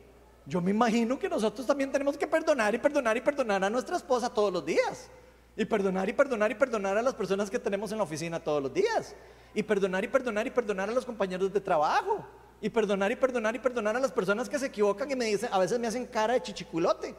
[0.46, 3.96] yo me imagino que nosotros también tenemos que perdonar y perdonar y perdonar a nuestra
[3.96, 5.10] esposa todos los días.
[5.56, 8.62] Y perdonar y perdonar y perdonar a las personas que tenemos en la oficina todos
[8.62, 9.16] los días.
[9.54, 12.26] Y perdonar y perdonar y perdonar a los compañeros de trabajo.
[12.60, 15.50] Y perdonar y perdonar y perdonar a las personas que se equivocan y me dicen,
[15.52, 17.16] a veces me hacen cara de chichiculote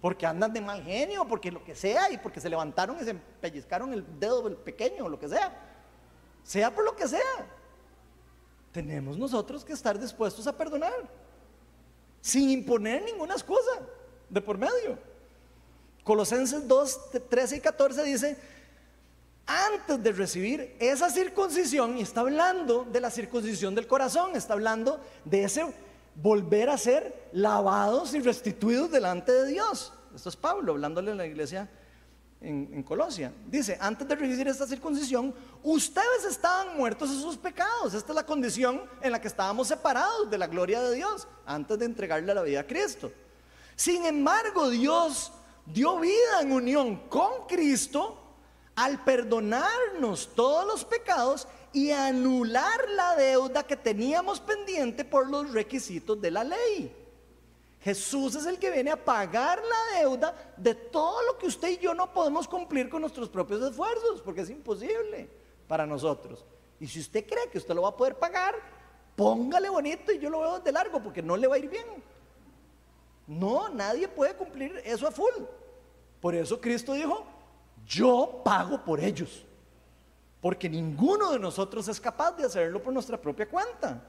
[0.00, 3.14] porque andan de mal genio, porque lo que sea, y porque se levantaron y se
[3.14, 5.71] pellizcaron el dedo pequeño, o lo que sea.
[6.44, 7.46] Sea por lo que sea.
[8.72, 10.94] Tenemos nosotros que estar dispuestos a perdonar,
[12.20, 13.70] sin imponer ninguna excusa
[14.28, 14.98] de por medio.
[16.04, 18.38] Colosenses 2, 13 y 14 dice,
[19.46, 25.00] antes de recibir esa circuncisión, y está hablando de la circuncisión del corazón, está hablando
[25.24, 25.66] de ese
[26.14, 29.92] volver a ser lavados y restituidos delante de Dios.
[30.14, 31.68] Esto es Pablo hablándole a la iglesia
[32.42, 33.32] en, Colosia.
[33.46, 37.94] Dice, antes de recibir esta circuncisión, ustedes estaban muertos en sus pecados.
[37.94, 41.78] Esta es la condición en la que estábamos separados de la gloria de Dios antes
[41.78, 43.12] de entregarle la vida a Cristo.
[43.76, 45.32] Sin embargo, Dios
[45.66, 48.18] dio vida en unión con Cristo
[48.74, 56.20] al perdonarnos todos los pecados y anular la deuda que teníamos pendiente por los requisitos
[56.20, 57.01] de la ley.
[57.82, 61.78] Jesús es el que viene a pagar la deuda de todo lo que usted y
[61.78, 65.28] yo no podemos cumplir con nuestros propios esfuerzos, porque es imposible
[65.66, 66.44] para nosotros.
[66.78, 68.54] Y si usted cree que usted lo va a poder pagar,
[69.16, 71.86] póngale bonito y yo lo veo de largo, porque no le va a ir bien.
[73.26, 75.42] No, nadie puede cumplir eso a full.
[76.20, 77.24] Por eso Cristo dijo,
[77.84, 79.44] yo pago por ellos
[80.42, 84.02] porque ninguno de nosotros es capaz de hacerlo por nuestra propia cuenta.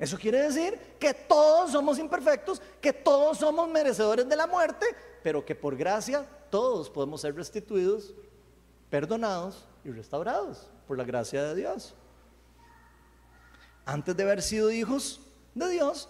[0.00, 4.86] Eso quiere decir que todos somos imperfectos, que todos somos merecedores de la muerte,
[5.22, 8.14] pero que por gracia todos podemos ser restituidos,
[8.88, 11.94] perdonados y restaurados por la gracia de Dios.
[13.84, 15.20] Antes de haber sido hijos
[15.54, 16.08] de Dios,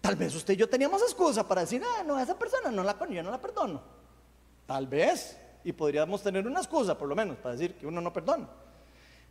[0.00, 2.98] tal vez usted y yo teníamos excusa para decir, ah, no, esa persona no la,
[3.08, 3.80] yo no la perdono.
[4.66, 8.12] Tal vez, y podríamos tener una excusa por lo menos para decir que uno no
[8.12, 8.48] perdona.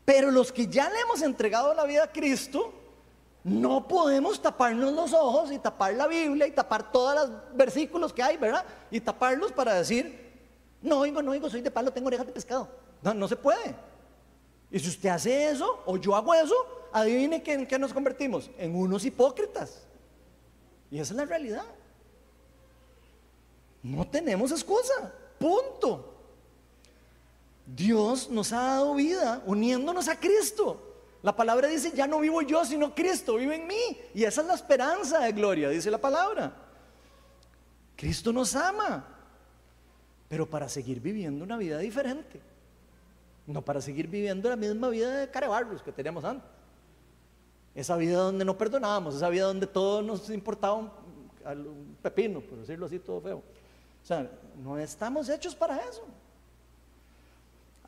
[0.05, 2.80] Pero los que ya le hemos entregado la vida a Cristo,
[3.43, 8.21] no podemos taparnos los ojos y tapar la Biblia y tapar todos los versículos que
[8.21, 8.63] hay, ¿verdad?
[8.91, 10.31] Y taparlos para decir,
[10.81, 12.67] No oigo, no oigo, soy de palo, tengo orejas de pescado.
[13.01, 13.75] No, no se puede.
[14.69, 16.55] Y si usted hace eso, o yo hago eso,
[16.91, 18.49] adivine en qué nos convertimos.
[18.57, 19.83] En unos hipócritas.
[20.89, 21.65] Y esa es la realidad.
[23.83, 25.13] No tenemos excusa.
[25.39, 26.13] Punto.
[27.65, 30.90] Dios nos ha dado vida uniéndonos a Cristo.
[31.23, 33.97] La palabra dice, ya no vivo yo, sino Cristo vive en mí.
[34.13, 36.51] Y esa es la esperanza de gloria, dice la palabra.
[37.95, 39.05] Cristo nos ama,
[40.27, 42.41] pero para seguir viviendo una vida diferente.
[43.45, 46.49] No para seguir viviendo la misma vida de carebarros que teníamos antes.
[47.75, 50.91] Esa vida donde no perdonábamos, esa vida donde todo nos importaba un,
[51.45, 53.37] un pepino, por decirlo así, todo feo.
[53.37, 54.29] O sea,
[54.63, 56.03] no estamos hechos para eso.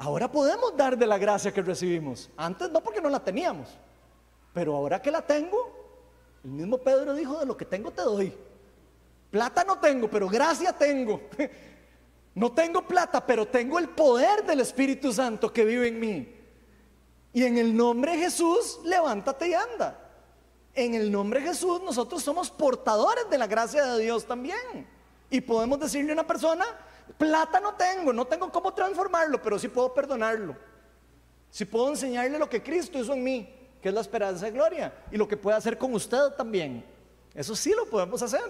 [0.03, 2.29] Ahora podemos dar de la gracia que recibimos.
[2.35, 3.69] Antes no porque no la teníamos.
[4.53, 5.57] Pero ahora que la tengo,
[6.43, 8.33] el mismo Pedro dijo, de lo que tengo te doy.
[9.31, 11.21] Plata no tengo, pero gracia tengo.
[12.35, 16.35] No tengo plata, pero tengo el poder del Espíritu Santo que vive en mí.
[17.31, 19.99] Y en el nombre de Jesús, levántate y anda.
[20.73, 24.87] En el nombre de Jesús, nosotros somos portadores de la gracia de Dios también.
[25.29, 26.65] Y podemos decirle a una persona,
[27.17, 30.55] Plata no tengo, no tengo cómo transformarlo, pero sí puedo perdonarlo.
[31.49, 34.93] Si puedo enseñarle lo que Cristo hizo en mí, que es la esperanza de gloria,
[35.11, 36.83] y lo que puede hacer con usted también.
[37.33, 38.41] Eso sí lo podemos hacer.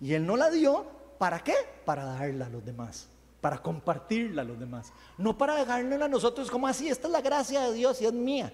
[0.00, 0.86] Y Él no la dio,
[1.18, 1.54] ¿para qué?
[1.84, 3.08] Para darla a los demás,
[3.40, 4.92] para compartirla a los demás.
[5.18, 8.12] No para dejárnosla a nosotros como así, esta es la gracia de Dios y es
[8.12, 8.52] mía.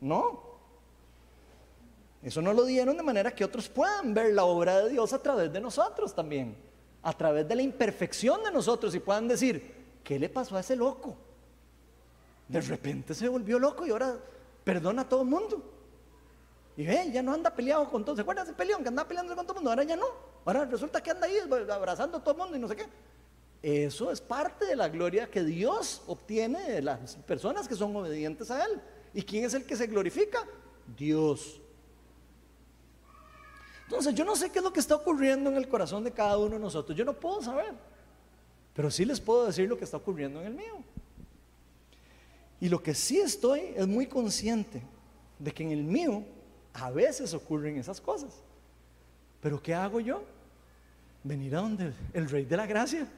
[0.00, 0.48] No.
[2.22, 5.22] Eso no lo dieron de manera que otros puedan ver la obra de Dios a
[5.22, 6.67] través de nosotros también
[7.02, 10.76] a través de la imperfección de nosotros y puedan decir, ¿qué le pasó a ese
[10.76, 11.16] loco?
[12.48, 14.16] De repente se volvió loco y ahora
[14.64, 15.62] perdona a todo el mundo.
[16.76, 18.16] Y ve, ya no anda peleado con todos.
[18.16, 19.70] ¿Se acuerdan ese peleón que andaba peleando con todo mundo?
[19.70, 20.06] Ahora ya no.
[20.44, 21.36] Ahora resulta que anda ahí
[21.70, 22.86] abrazando a todo el mundo y no sé qué.
[23.60, 28.50] Eso es parte de la gloria que Dios obtiene de las personas que son obedientes
[28.50, 28.80] a Él.
[29.12, 30.46] ¿Y quién es el que se glorifica?
[30.96, 31.60] Dios.
[33.88, 36.36] Entonces yo no sé qué es lo que está ocurriendo en el corazón de cada
[36.36, 36.96] uno de nosotros.
[36.96, 37.72] Yo no puedo saber.
[38.74, 40.74] Pero sí les puedo decir lo que está ocurriendo en el mío.
[42.60, 44.82] Y lo que sí estoy es muy consciente
[45.38, 46.22] de que en el mío
[46.74, 48.42] a veces ocurren esas cosas.
[49.40, 50.22] Pero ¿qué hago yo?
[51.24, 53.08] Venir a donde el rey de la gracia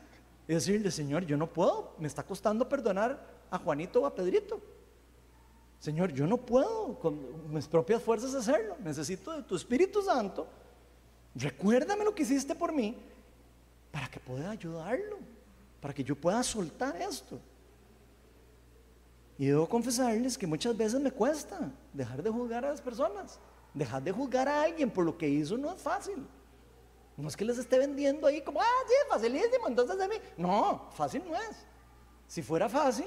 [0.46, 4.60] y decirle, Señor, yo no puedo, me está costando perdonar a Juanito o a Pedrito.
[5.80, 8.76] Señor, yo no puedo con mis propias fuerzas hacerlo.
[8.84, 10.59] Necesito de tu Espíritu Santo
[11.34, 12.96] Recuérdame lo que hiciste por mí
[13.90, 15.18] para que pueda ayudarlo,
[15.80, 17.38] para que yo pueda soltar esto.
[19.38, 23.38] Y debo confesarles que muchas veces me cuesta dejar de juzgar a las personas.
[23.72, 26.26] Dejar de juzgar a alguien por lo que hizo no es fácil.
[27.16, 30.14] No es que les esté vendiendo ahí como, ah, sí, facilísimo, entonces de mí.
[30.36, 31.56] No, fácil no es.
[32.26, 33.06] Si fuera fácil,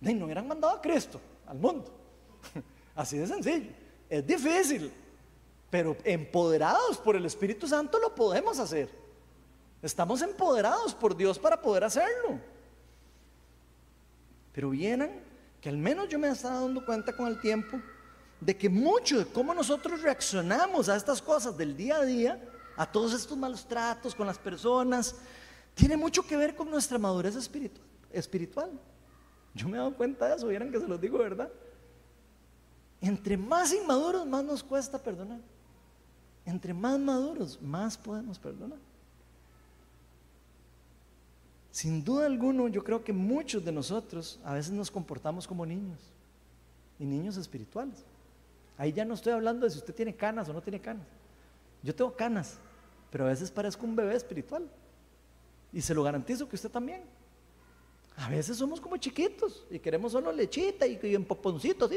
[0.00, 1.92] no hubieran mandado a Cristo al mundo.
[2.94, 3.70] Así de sencillo.
[4.08, 4.92] Es difícil,
[5.72, 8.90] pero empoderados por el Espíritu Santo lo podemos hacer.
[9.80, 12.38] Estamos empoderados por Dios para poder hacerlo.
[14.52, 15.22] Pero vienen
[15.62, 17.80] que al menos yo me he estado dando cuenta con el tiempo
[18.38, 22.38] de que mucho de cómo nosotros reaccionamos a estas cosas del día a día,
[22.76, 25.16] a todos estos malos tratos con las personas,
[25.74, 27.34] tiene mucho que ver con nuestra madurez
[28.12, 28.70] espiritual.
[29.54, 31.50] Yo me he dado cuenta de eso, vieran que se los digo, ¿verdad?
[33.00, 35.40] Entre más inmaduros, más nos cuesta perdonar.
[36.44, 38.78] Entre más maduros, más podemos perdonar.
[41.70, 45.98] Sin duda alguna, yo creo que muchos de nosotros a veces nos comportamos como niños
[46.98, 48.04] y niños espirituales.
[48.76, 51.06] Ahí ya no estoy hablando de si usted tiene canas o no tiene canas.
[51.82, 52.58] Yo tengo canas,
[53.10, 54.68] pero a veces parezco un bebé espiritual.
[55.72, 57.02] Y se lo garantizo que usted también.
[58.16, 61.90] A veces somos como chiquitos y queremos solo lechita y, y en poponcitos.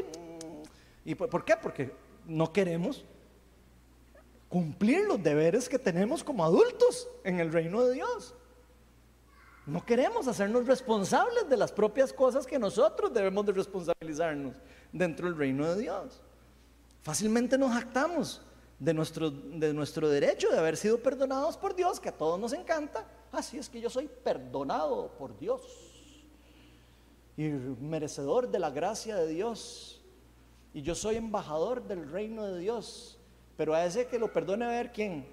[1.03, 1.55] ¿Y por qué?
[1.61, 1.91] Porque
[2.25, 3.03] no queremos
[4.49, 8.33] cumplir los deberes que tenemos como adultos en el reino de Dios.
[9.65, 14.57] No queremos hacernos responsables de las propias cosas que nosotros debemos de responsabilizarnos
[14.91, 16.21] dentro del reino de Dios.
[17.01, 18.41] Fácilmente nos jactamos
[18.79, 22.53] de nuestro, de nuestro derecho de haber sido perdonados por Dios, que a todos nos
[22.53, 23.07] encanta.
[23.31, 25.61] Así es que yo soy perdonado por Dios
[27.37, 30.01] y merecedor de la gracia de Dios.
[30.73, 33.14] Y yo soy embajador del reino de Dios.
[33.57, 35.25] Pero a ese que lo perdone a ver quién.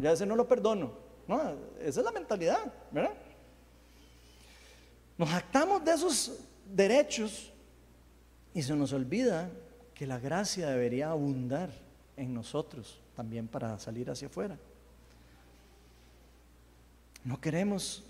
[0.00, 0.92] Ya ese no lo perdono.
[1.26, 3.14] No, esa es la mentalidad, ¿verdad?
[5.18, 7.52] Nos actamos de esos derechos
[8.54, 9.50] y se nos olvida
[9.94, 11.70] que la gracia debería abundar
[12.16, 14.58] en nosotros también para salir hacia afuera.
[17.24, 18.02] No queremos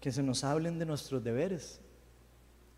[0.00, 1.80] que se nos hablen de nuestros deberes.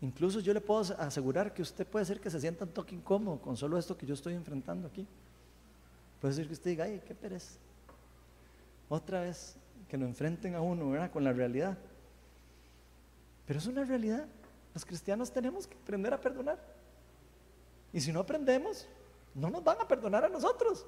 [0.01, 3.41] Incluso yo le puedo asegurar que usted puede ser que se sienta un toque incómodo
[3.41, 5.05] con solo esto que yo estoy enfrentando aquí.
[6.21, 7.57] Puede ser que usted diga, ay, qué pereza.
[8.89, 9.55] Otra vez,
[9.87, 11.11] que lo enfrenten a uno, ¿verdad?
[11.11, 11.77] Con la realidad.
[13.45, 14.25] Pero es una realidad.
[14.73, 16.59] Los cristianos tenemos que aprender a perdonar.
[17.91, 18.87] Y si no aprendemos,
[19.33, 20.85] no nos van a perdonar a nosotros.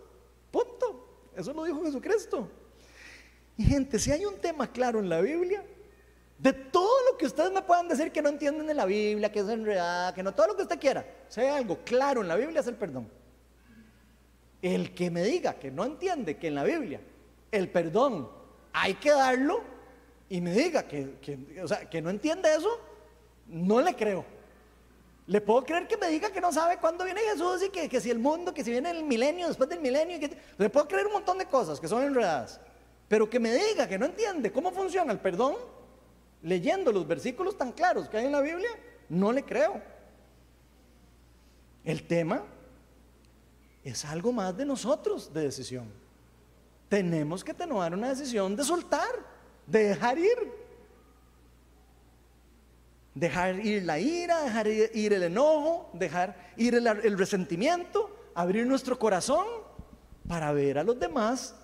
[0.51, 1.29] Punto.
[1.35, 2.49] Eso lo dijo Jesucristo.
[3.57, 5.63] Y gente, si hay un tema claro en la Biblia,
[6.37, 9.39] de todo lo que ustedes me puedan decir que no entienden en la Biblia, que
[9.39, 11.05] es enredada, que no, todo lo que usted quiera,
[11.35, 13.07] hay algo claro en la Biblia es el perdón.
[14.61, 17.01] El que me diga que no entiende que en la Biblia
[17.51, 18.29] el perdón
[18.73, 19.61] hay que darlo
[20.29, 21.15] y me diga que,
[21.89, 22.79] que no entiende eso,
[23.47, 24.25] no le creo.
[25.27, 28.09] Le puedo creer que me diga que no sabe cuándo viene Jesús y que, si
[28.09, 30.19] el mundo, que si viene el milenio, después del milenio.
[30.57, 32.59] le puedo creer un montón de cosas que son enredadas.
[33.07, 35.55] Pero que me diga que no entiende cómo funciona el perdón,
[36.41, 38.69] leyendo los versículos tan claros que hay en la Biblia,
[39.09, 39.81] no le creo.
[41.83, 42.43] El tema
[43.83, 45.85] es algo más de nosotros de decisión.
[46.89, 49.09] Tenemos que tomar una decisión de soltar,
[49.65, 50.61] de dejar ir.
[53.15, 59.45] Dejar ir la ira, dejar ir el enojo, dejar ir el, resentimiento, abrir nuestro corazón
[60.27, 61.55] para ver a los demás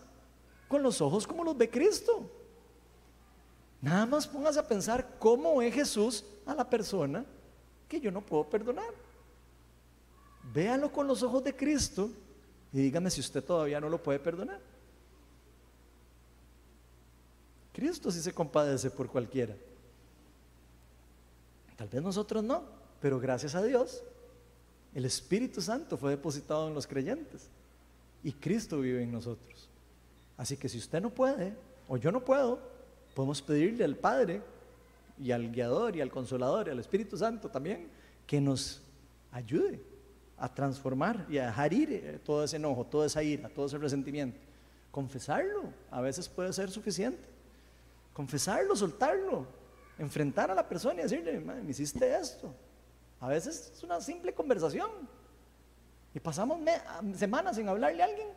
[0.67, 2.29] con los ojos como los ve Cristo.
[3.81, 7.23] Nada más pongas a pensar cómo ve Jesús a la persona
[7.87, 9.06] que yo no puedo perdonar.
[10.57, 12.09] Véalo con los ojos de Cristo
[12.73, 14.59] y dígame si usted todavía no lo puede perdonar.
[17.71, 19.55] Cristo sí se compadece por cualquiera.
[21.75, 22.63] Tal vez nosotros no,
[22.99, 24.01] pero gracias a Dios,
[24.95, 27.49] el Espíritu Santo fue depositado en los creyentes
[28.23, 29.69] y Cristo vive en nosotros.
[30.37, 31.53] Así que si usted no puede,
[31.87, 32.59] o yo no puedo,
[33.13, 34.41] podemos pedirle al Padre
[35.21, 37.87] y al guiador y al consolador y al Espíritu Santo también
[38.25, 38.81] que nos
[39.31, 39.96] ayude
[40.37, 43.77] a transformar y a dejar ir eh, todo ese enojo, toda esa ira, todo ese
[43.77, 44.39] resentimiento.
[44.91, 47.27] Confesarlo a veces puede ser suficiente.
[48.13, 49.45] Confesarlo, soltarlo,
[49.97, 52.53] enfrentar a la persona y decirle, me hiciste esto.
[53.19, 54.89] A veces es una simple conversación.
[56.13, 56.59] Y pasamos
[57.15, 58.27] semanas sin hablarle a alguien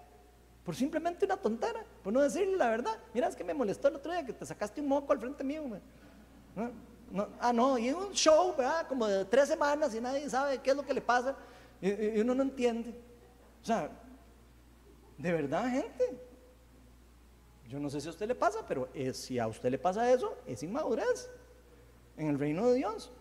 [0.64, 2.98] por simplemente una tontera, por no decirle la verdad.
[3.14, 5.42] Mira, es que me molestó el otro día que te sacaste un moco al frente
[5.42, 5.64] mío.
[7.40, 8.86] ah, no, y un show, ¿verdad?
[8.86, 11.34] Como de tres semanas y nadie sabe qué es lo que le pasa
[11.80, 12.94] y, uno no entiende.
[13.62, 13.90] O sea,
[15.18, 16.18] de verdad, gente.
[17.68, 20.36] Yo no sé si a usted le pasa, pero si a usted le pasa eso,
[20.46, 21.30] es inmadurez
[22.16, 23.12] en el reino de Dios.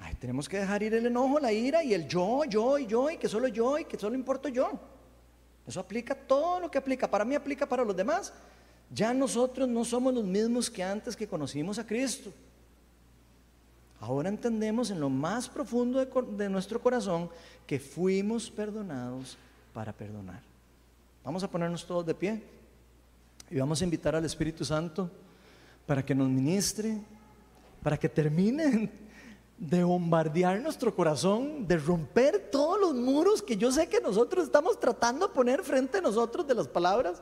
[0.00, 3.10] Ay, tenemos que dejar ir el enojo, la ira y el yo, yo y yo
[3.10, 4.70] y que solo yo y que solo importo yo.
[5.66, 7.10] Eso aplica todo lo que aplica.
[7.10, 8.32] Para mí aplica para los demás.
[8.90, 12.32] Ya nosotros no somos los mismos que antes que conocimos a Cristo.
[14.00, 17.28] Ahora entendemos en lo más profundo de, nuestro corazón
[17.66, 19.36] que fuimos perdonados
[19.74, 20.40] para perdonar.
[21.24, 22.42] Vamos a ponernos todos de pie
[23.50, 25.10] y vamos a invitar al Espíritu Santo
[25.84, 26.96] para que nos ministre,
[27.82, 28.90] para que termine
[29.58, 34.78] de bombardear nuestro corazón, de romper todos los muros que yo sé que nosotros estamos
[34.78, 37.20] tratando de poner frente a nosotros de las palabras,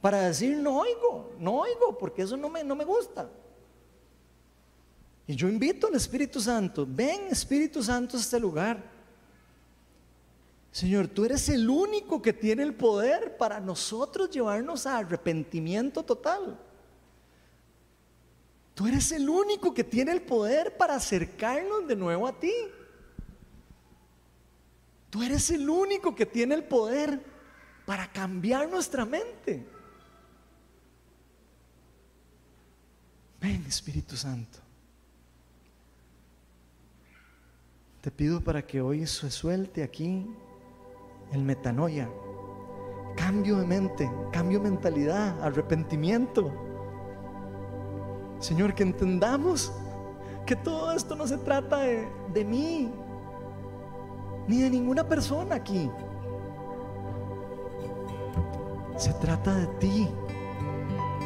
[0.00, 3.28] para decir, no oigo, no oigo, porque eso no me, no me gusta.
[5.28, 8.82] Y yo invito al Espíritu Santo, ven Espíritu Santo a este lugar.
[10.72, 16.58] Señor, tú eres el único que tiene el poder para nosotros llevarnos a arrepentimiento total.
[18.74, 22.54] Tú eres el único que tiene el poder para acercarnos de nuevo a ti.
[25.10, 27.22] Tú eres el único que tiene el poder
[27.84, 29.66] para cambiar nuestra mente.
[33.42, 34.67] Ven Espíritu Santo.
[38.00, 40.26] Te pido para que hoy se suelte aquí
[41.32, 42.08] el metanoia,
[43.16, 46.68] cambio de mente, cambio de mentalidad, arrepentimiento
[48.40, 49.72] Señor, que entendamos
[50.46, 52.90] que todo esto no se trata de, mí,
[54.46, 55.90] ni de ninguna persona aquí.
[58.96, 60.08] Se trata de ti.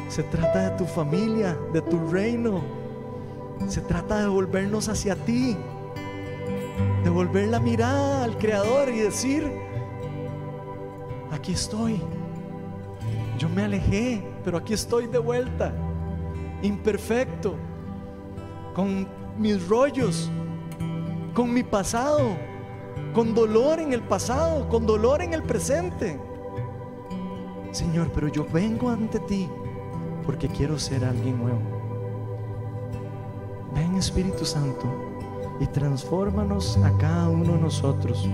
[0.09, 2.61] Se trata de tu familia, de tu reino.
[3.67, 5.55] Se trata de volvernos hacia ti.
[7.03, 9.51] De volver la mirada al Creador y decir,
[11.31, 12.01] aquí estoy.
[13.37, 15.73] Yo me alejé, pero aquí estoy de vuelta
[16.63, 17.55] imperfecto,
[18.73, 20.31] con mis rollos,
[21.33, 22.37] con mi pasado,
[23.13, 26.19] con dolor en el pasado, con dolor en el presente.
[27.71, 29.49] Señor, pero yo vengo ante ti
[30.25, 31.61] porque quiero ser alguien nuevo.
[33.75, 35.12] Ven Espíritu Santo
[35.59, 38.27] y transfórmanos a cada uno de nosotros.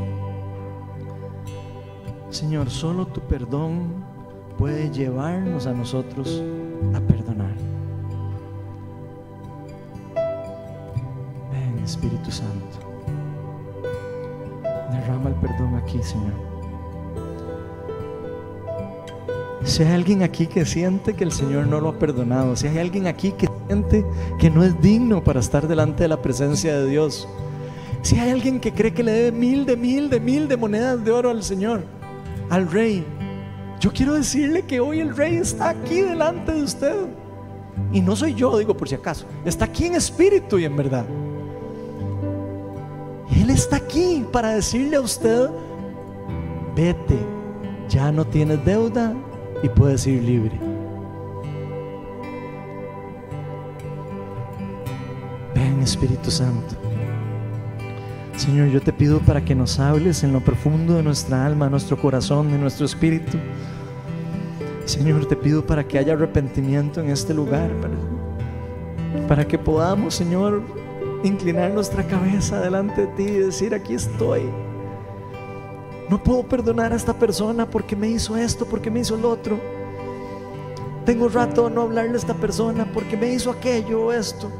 [2.29, 4.03] Señor, solo tu perdón
[4.57, 6.43] puede llevarnos a nosotros
[6.93, 7.55] a perdonar.
[11.51, 12.77] Ven Espíritu Santo.
[14.91, 16.48] Derrama el perdón aquí, Señor.
[19.63, 22.77] Si hay alguien aquí que siente que el Señor no lo ha perdonado, si hay
[22.77, 24.05] alguien aquí que siente
[24.39, 27.27] que no es digno para estar delante de la presencia de Dios,
[28.01, 31.03] si hay alguien que cree que le debe mil de mil de mil de monedas
[31.03, 31.83] de oro al Señor,
[32.49, 33.05] al Rey,
[33.79, 36.95] yo quiero decirle que hoy el Rey está aquí delante de usted.
[37.93, 41.05] Y no soy yo, digo por si acaso, está aquí en espíritu y en verdad.
[43.35, 45.49] Él está aquí para decirle a usted,
[46.75, 47.17] vete,
[47.87, 49.13] ya no tienes deuda,
[49.63, 50.57] y puedes ir libre.
[55.53, 56.75] Ven Espíritu Santo.
[58.35, 61.99] Señor, yo te pido para que nos hables en lo profundo de nuestra alma, nuestro
[61.99, 63.37] corazón, de nuestro espíritu.
[64.85, 70.63] Señor, te pido para que haya arrepentimiento en este lugar, para, para que podamos, Señor,
[71.23, 74.43] inclinar nuestra cabeza delante de ti y decir, aquí estoy.
[76.09, 79.59] No puedo perdonar a esta persona porque me hizo esto, porque me hizo el otro.
[81.05, 84.51] Tengo rato de no hablarle a esta persona porque me hizo aquello o esto.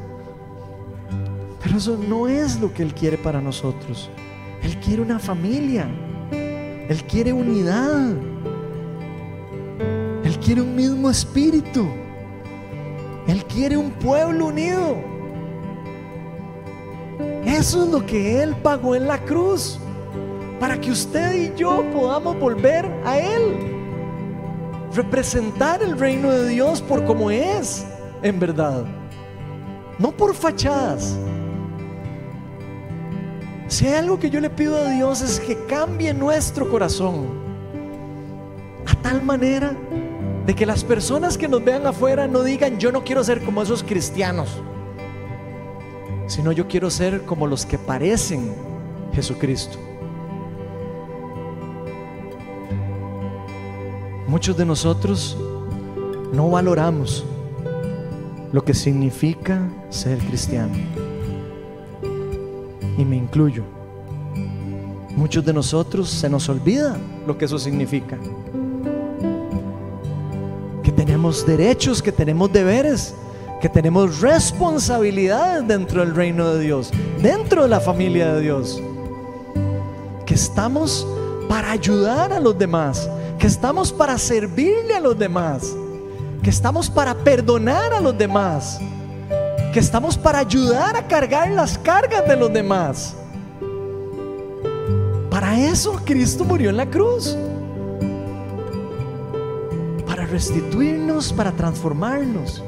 [1.62, 4.12] Pero eso no es lo que Él quiere para nosotros.
[4.62, 5.88] Él quiere una familia.
[6.32, 8.12] Él quiere unidad.
[10.24, 11.88] Él quiere un mismo espíritu.
[13.28, 14.98] Él quiere un pueblo unido.
[17.44, 19.80] Eso es lo que Él pagó en la cruz
[20.60, 23.58] para que usted y yo podamos volver a Él.
[24.94, 27.86] Representar el reino de Dios por como es,
[28.22, 28.84] en verdad.
[29.98, 31.16] No por fachadas.
[33.68, 37.28] Si hay algo que yo le pido a Dios es que cambie nuestro corazón
[38.86, 39.76] a tal manera
[40.46, 43.62] de que las personas que nos vean afuera no digan yo no quiero ser como
[43.62, 44.50] esos cristianos,
[46.26, 48.56] sino yo quiero ser como los que parecen
[49.14, 49.78] Jesucristo.
[54.30, 55.36] Muchos de nosotros
[56.32, 57.26] no valoramos
[58.52, 60.76] lo que significa ser cristiano.
[62.96, 63.64] Y me incluyo.
[65.16, 66.96] Muchos de nosotros se nos olvida
[67.26, 68.20] lo que eso significa.
[70.84, 73.16] Que tenemos derechos, que tenemos deberes,
[73.60, 78.80] que tenemos responsabilidades dentro del reino de Dios, dentro de la familia de Dios.
[80.28, 81.08] Que estamos
[81.48, 85.74] para ayudar a los demás, que estamos para servirle a los demás,
[86.44, 88.80] que estamos para perdonar a los demás,
[89.74, 93.16] que estamos para ayudar a cargar las cargas de los demás.
[95.30, 97.38] Para eso Cristo murió en la cruz.
[100.06, 102.62] Para restituirnos, para transformarnos,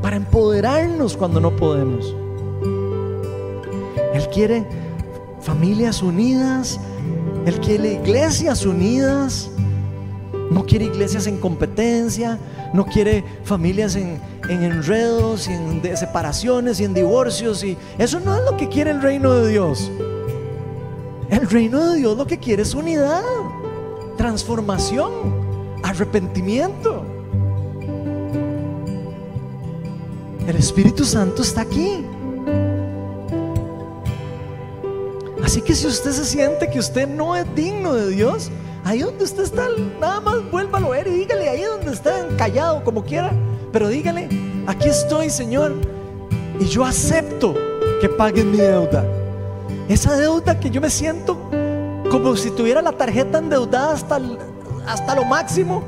[0.00, 2.14] para empoderarnos cuando no podemos.
[4.14, 4.64] Él quiere
[5.40, 6.78] familias unidas,
[7.44, 9.50] Él quiere iglesias unidas,
[10.52, 12.38] no quiere iglesias en competencia,
[12.72, 17.64] no quiere familias en, enredos y en separaciones y en divorcios.
[17.64, 19.90] Y eso no es lo que quiere el reino de Dios.
[21.30, 23.22] El reino de Dios lo que quiere es unidad,
[24.16, 25.10] transformación,
[25.82, 27.04] arrepentimiento.
[30.46, 32.04] El Espíritu Santo está aquí.
[35.42, 38.50] Así que si usted se siente que usted no es digno de Dios,
[38.84, 39.68] Ahí donde usted está,
[40.00, 43.30] nada más vuélvalo a ver y dígale ahí donde está callado, como quiera.
[43.72, 44.28] Pero dígale,
[44.66, 45.74] aquí estoy, Señor.
[46.58, 47.54] Y yo acepto
[48.00, 49.04] que paguen mi deuda.
[49.88, 51.38] Esa deuda que yo me siento
[52.10, 54.20] como si tuviera la tarjeta endeudada hasta,
[54.86, 55.82] hasta lo máximo.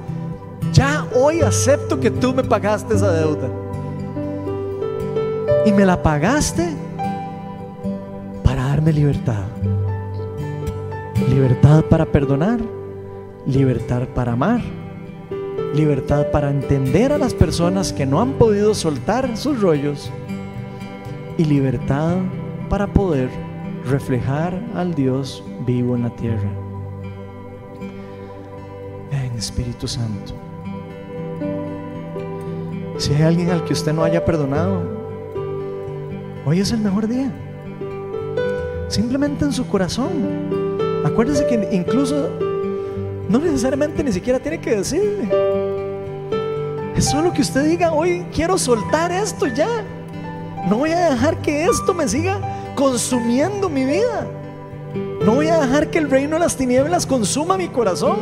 [0.73, 3.49] Ya hoy acepto que tú me pagaste esa deuda.
[5.67, 6.69] Y me la pagaste
[8.45, 9.45] para darme libertad.
[11.29, 12.61] Libertad para perdonar
[13.47, 14.63] libertad para amar,
[15.75, 20.11] libertad para entender a las personas que no han podido soltar sus rollos
[21.37, 22.17] y libertad
[22.71, 23.29] para poder
[23.87, 26.51] reflejar al Dios vivo en la tierra.
[29.11, 30.35] Ven Espíritu Santo.
[32.97, 34.81] Si hay alguien al que usted no haya perdonado,
[36.47, 37.31] hoy es el mejor día.
[38.89, 40.13] Simplemente en su corazón.
[41.05, 42.31] Acuérdese que incluso
[43.29, 45.29] no necesariamente ni siquiera tiene que decirle.
[46.97, 49.85] Es solo que usted diga, hoy quiero soltar esto ya.
[50.69, 52.41] No voy a dejar que esto me siga
[52.75, 54.27] consumiendo mi vida.
[55.25, 58.19] No voy a dejar que el reino de las tinieblas consuma mi corazón.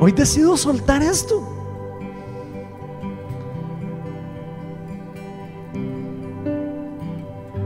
[0.00, 1.42] Hoy decido soltar esto.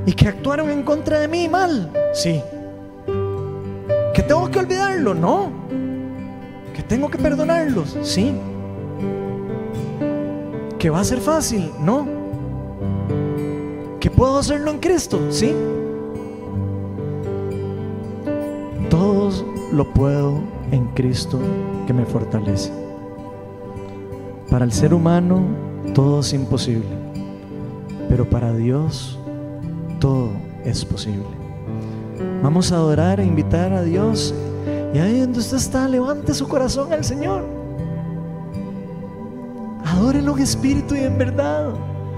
[0.04, 1.92] ¿Y que actuaron en contra de mí mal?
[2.14, 2.42] Sí.
[4.14, 4.58] ¿Que tengo que
[4.98, 5.50] No.
[6.74, 7.96] ¿Que tengo que perdonarlos?
[8.02, 8.34] Sí.
[10.78, 11.70] ¿Que va a ser fácil?
[11.80, 12.06] No.
[14.00, 15.20] ¿Que puedo hacerlo en Cristo?
[15.30, 15.52] Sí.
[18.90, 19.30] Todo
[19.72, 20.40] lo puedo
[20.72, 21.38] en Cristo
[21.86, 22.72] que me fortalece.
[24.50, 25.42] Para el ser humano
[25.94, 26.88] todo es imposible,
[28.08, 29.18] pero para Dios
[30.00, 30.30] todo
[30.64, 31.26] es posible.
[32.42, 34.34] Vamos a adorar e invitar a Dios.
[34.92, 37.44] Y ahí donde usted está, levante su corazón al Señor.
[39.84, 41.74] Adórelo en espíritu y en verdad.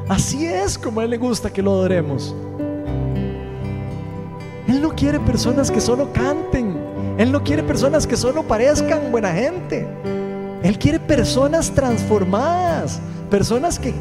[0.08, 2.34] Así es como a Él le gusta que lo adoremos.
[4.68, 6.78] Él no quiere personas que solo canten.
[7.18, 9.88] Él no quiere personas que solo parezcan buena gente.
[10.62, 13.00] Él quiere personas transformadas.
[13.30, 13.92] Personas que,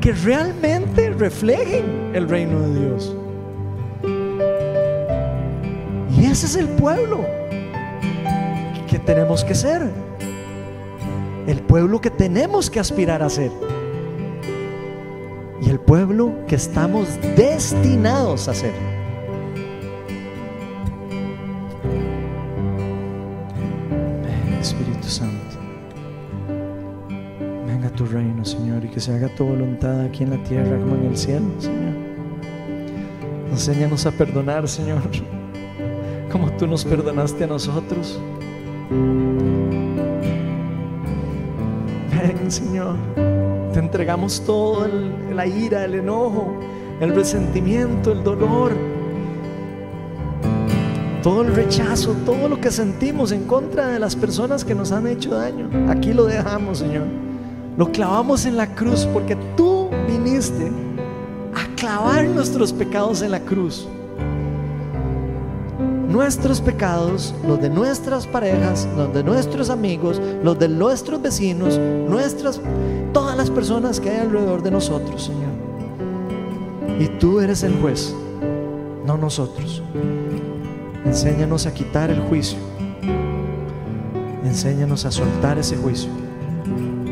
[0.00, 3.16] que realmente reflejen el reino de Dios.
[6.16, 7.43] Y ese es el pueblo
[9.04, 9.82] tenemos que ser.
[11.46, 13.50] El pueblo que tenemos que aspirar a ser.
[15.60, 18.72] Y el pueblo que estamos destinados a ser.
[24.60, 25.58] Espíritu Santo,
[27.66, 30.94] venga tu reino, Señor, y que se haga tu voluntad aquí en la tierra como
[30.94, 31.92] en el cielo, Señor.
[33.50, 35.02] Enséñanos a perdonar, Señor,
[36.32, 38.18] como tú nos perdonaste a nosotros.
[42.10, 42.96] Ven, Señor,
[43.72, 46.56] te entregamos todo el, la ira, el enojo,
[47.00, 48.72] el resentimiento, el dolor
[51.24, 55.06] todo el rechazo, todo lo que sentimos en contra de las personas que nos han
[55.06, 55.70] hecho daño.
[55.88, 57.06] Aquí lo dejamos, Señor.
[57.78, 60.70] Lo clavamos en la cruz porque tú viniste
[61.54, 63.88] a clavar nuestros pecados en la cruz.
[66.14, 72.60] Nuestros pecados, los de nuestras parejas, los de nuestros amigos, los de nuestros vecinos, nuestras,
[73.12, 75.50] todas las personas que hay alrededor de nosotros, Señor.
[77.00, 78.14] Y tú eres el juez,
[79.04, 79.82] no nosotros.
[81.04, 82.58] Enséñanos a quitar el juicio.
[84.44, 86.10] Enséñanos a soltar ese juicio.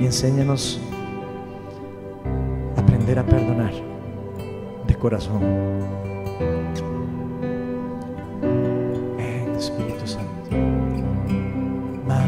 [0.00, 0.80] Y enséñanos
[2.76, 3.72] a aprender a perdonar
[4.86, 6.01] de corazón.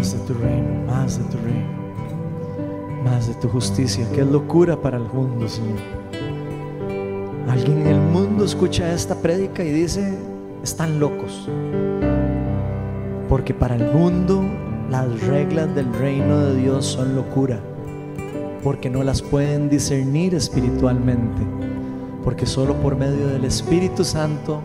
[0.05, 3.05] Más de tu reino, más de tu reino.
[3.07, 5.79] Más de tu justicia, es locura para el mundo, Señor.
[7.49, 10.13] Alguien en el mundo escucha esta prédica y dice,
[10.63, 11.49] están locos.
[13.31, 14.45] Porque para el mundo
[14.91, 17.59] las reglas del reino de Dios son locura.
[18.63, 21.41] Porque no las pueden discernir espiritualmente.
[22.23, 24.61] Porque solo por medio del Espíritu Santo,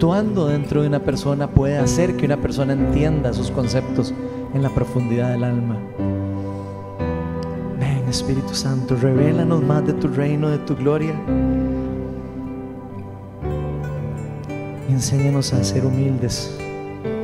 [0.00, 4.14] actuando dentro de una persona, puede hacer que una persona entienda sus conceptos
[4.54, 5.76] en la profundidad del alma.
[7.78, 11.14] Ven Espíritu Santo, revélanos más de tu reino, de tu gloria.
[14.88, 16.58] Enséñanos a ser humildes.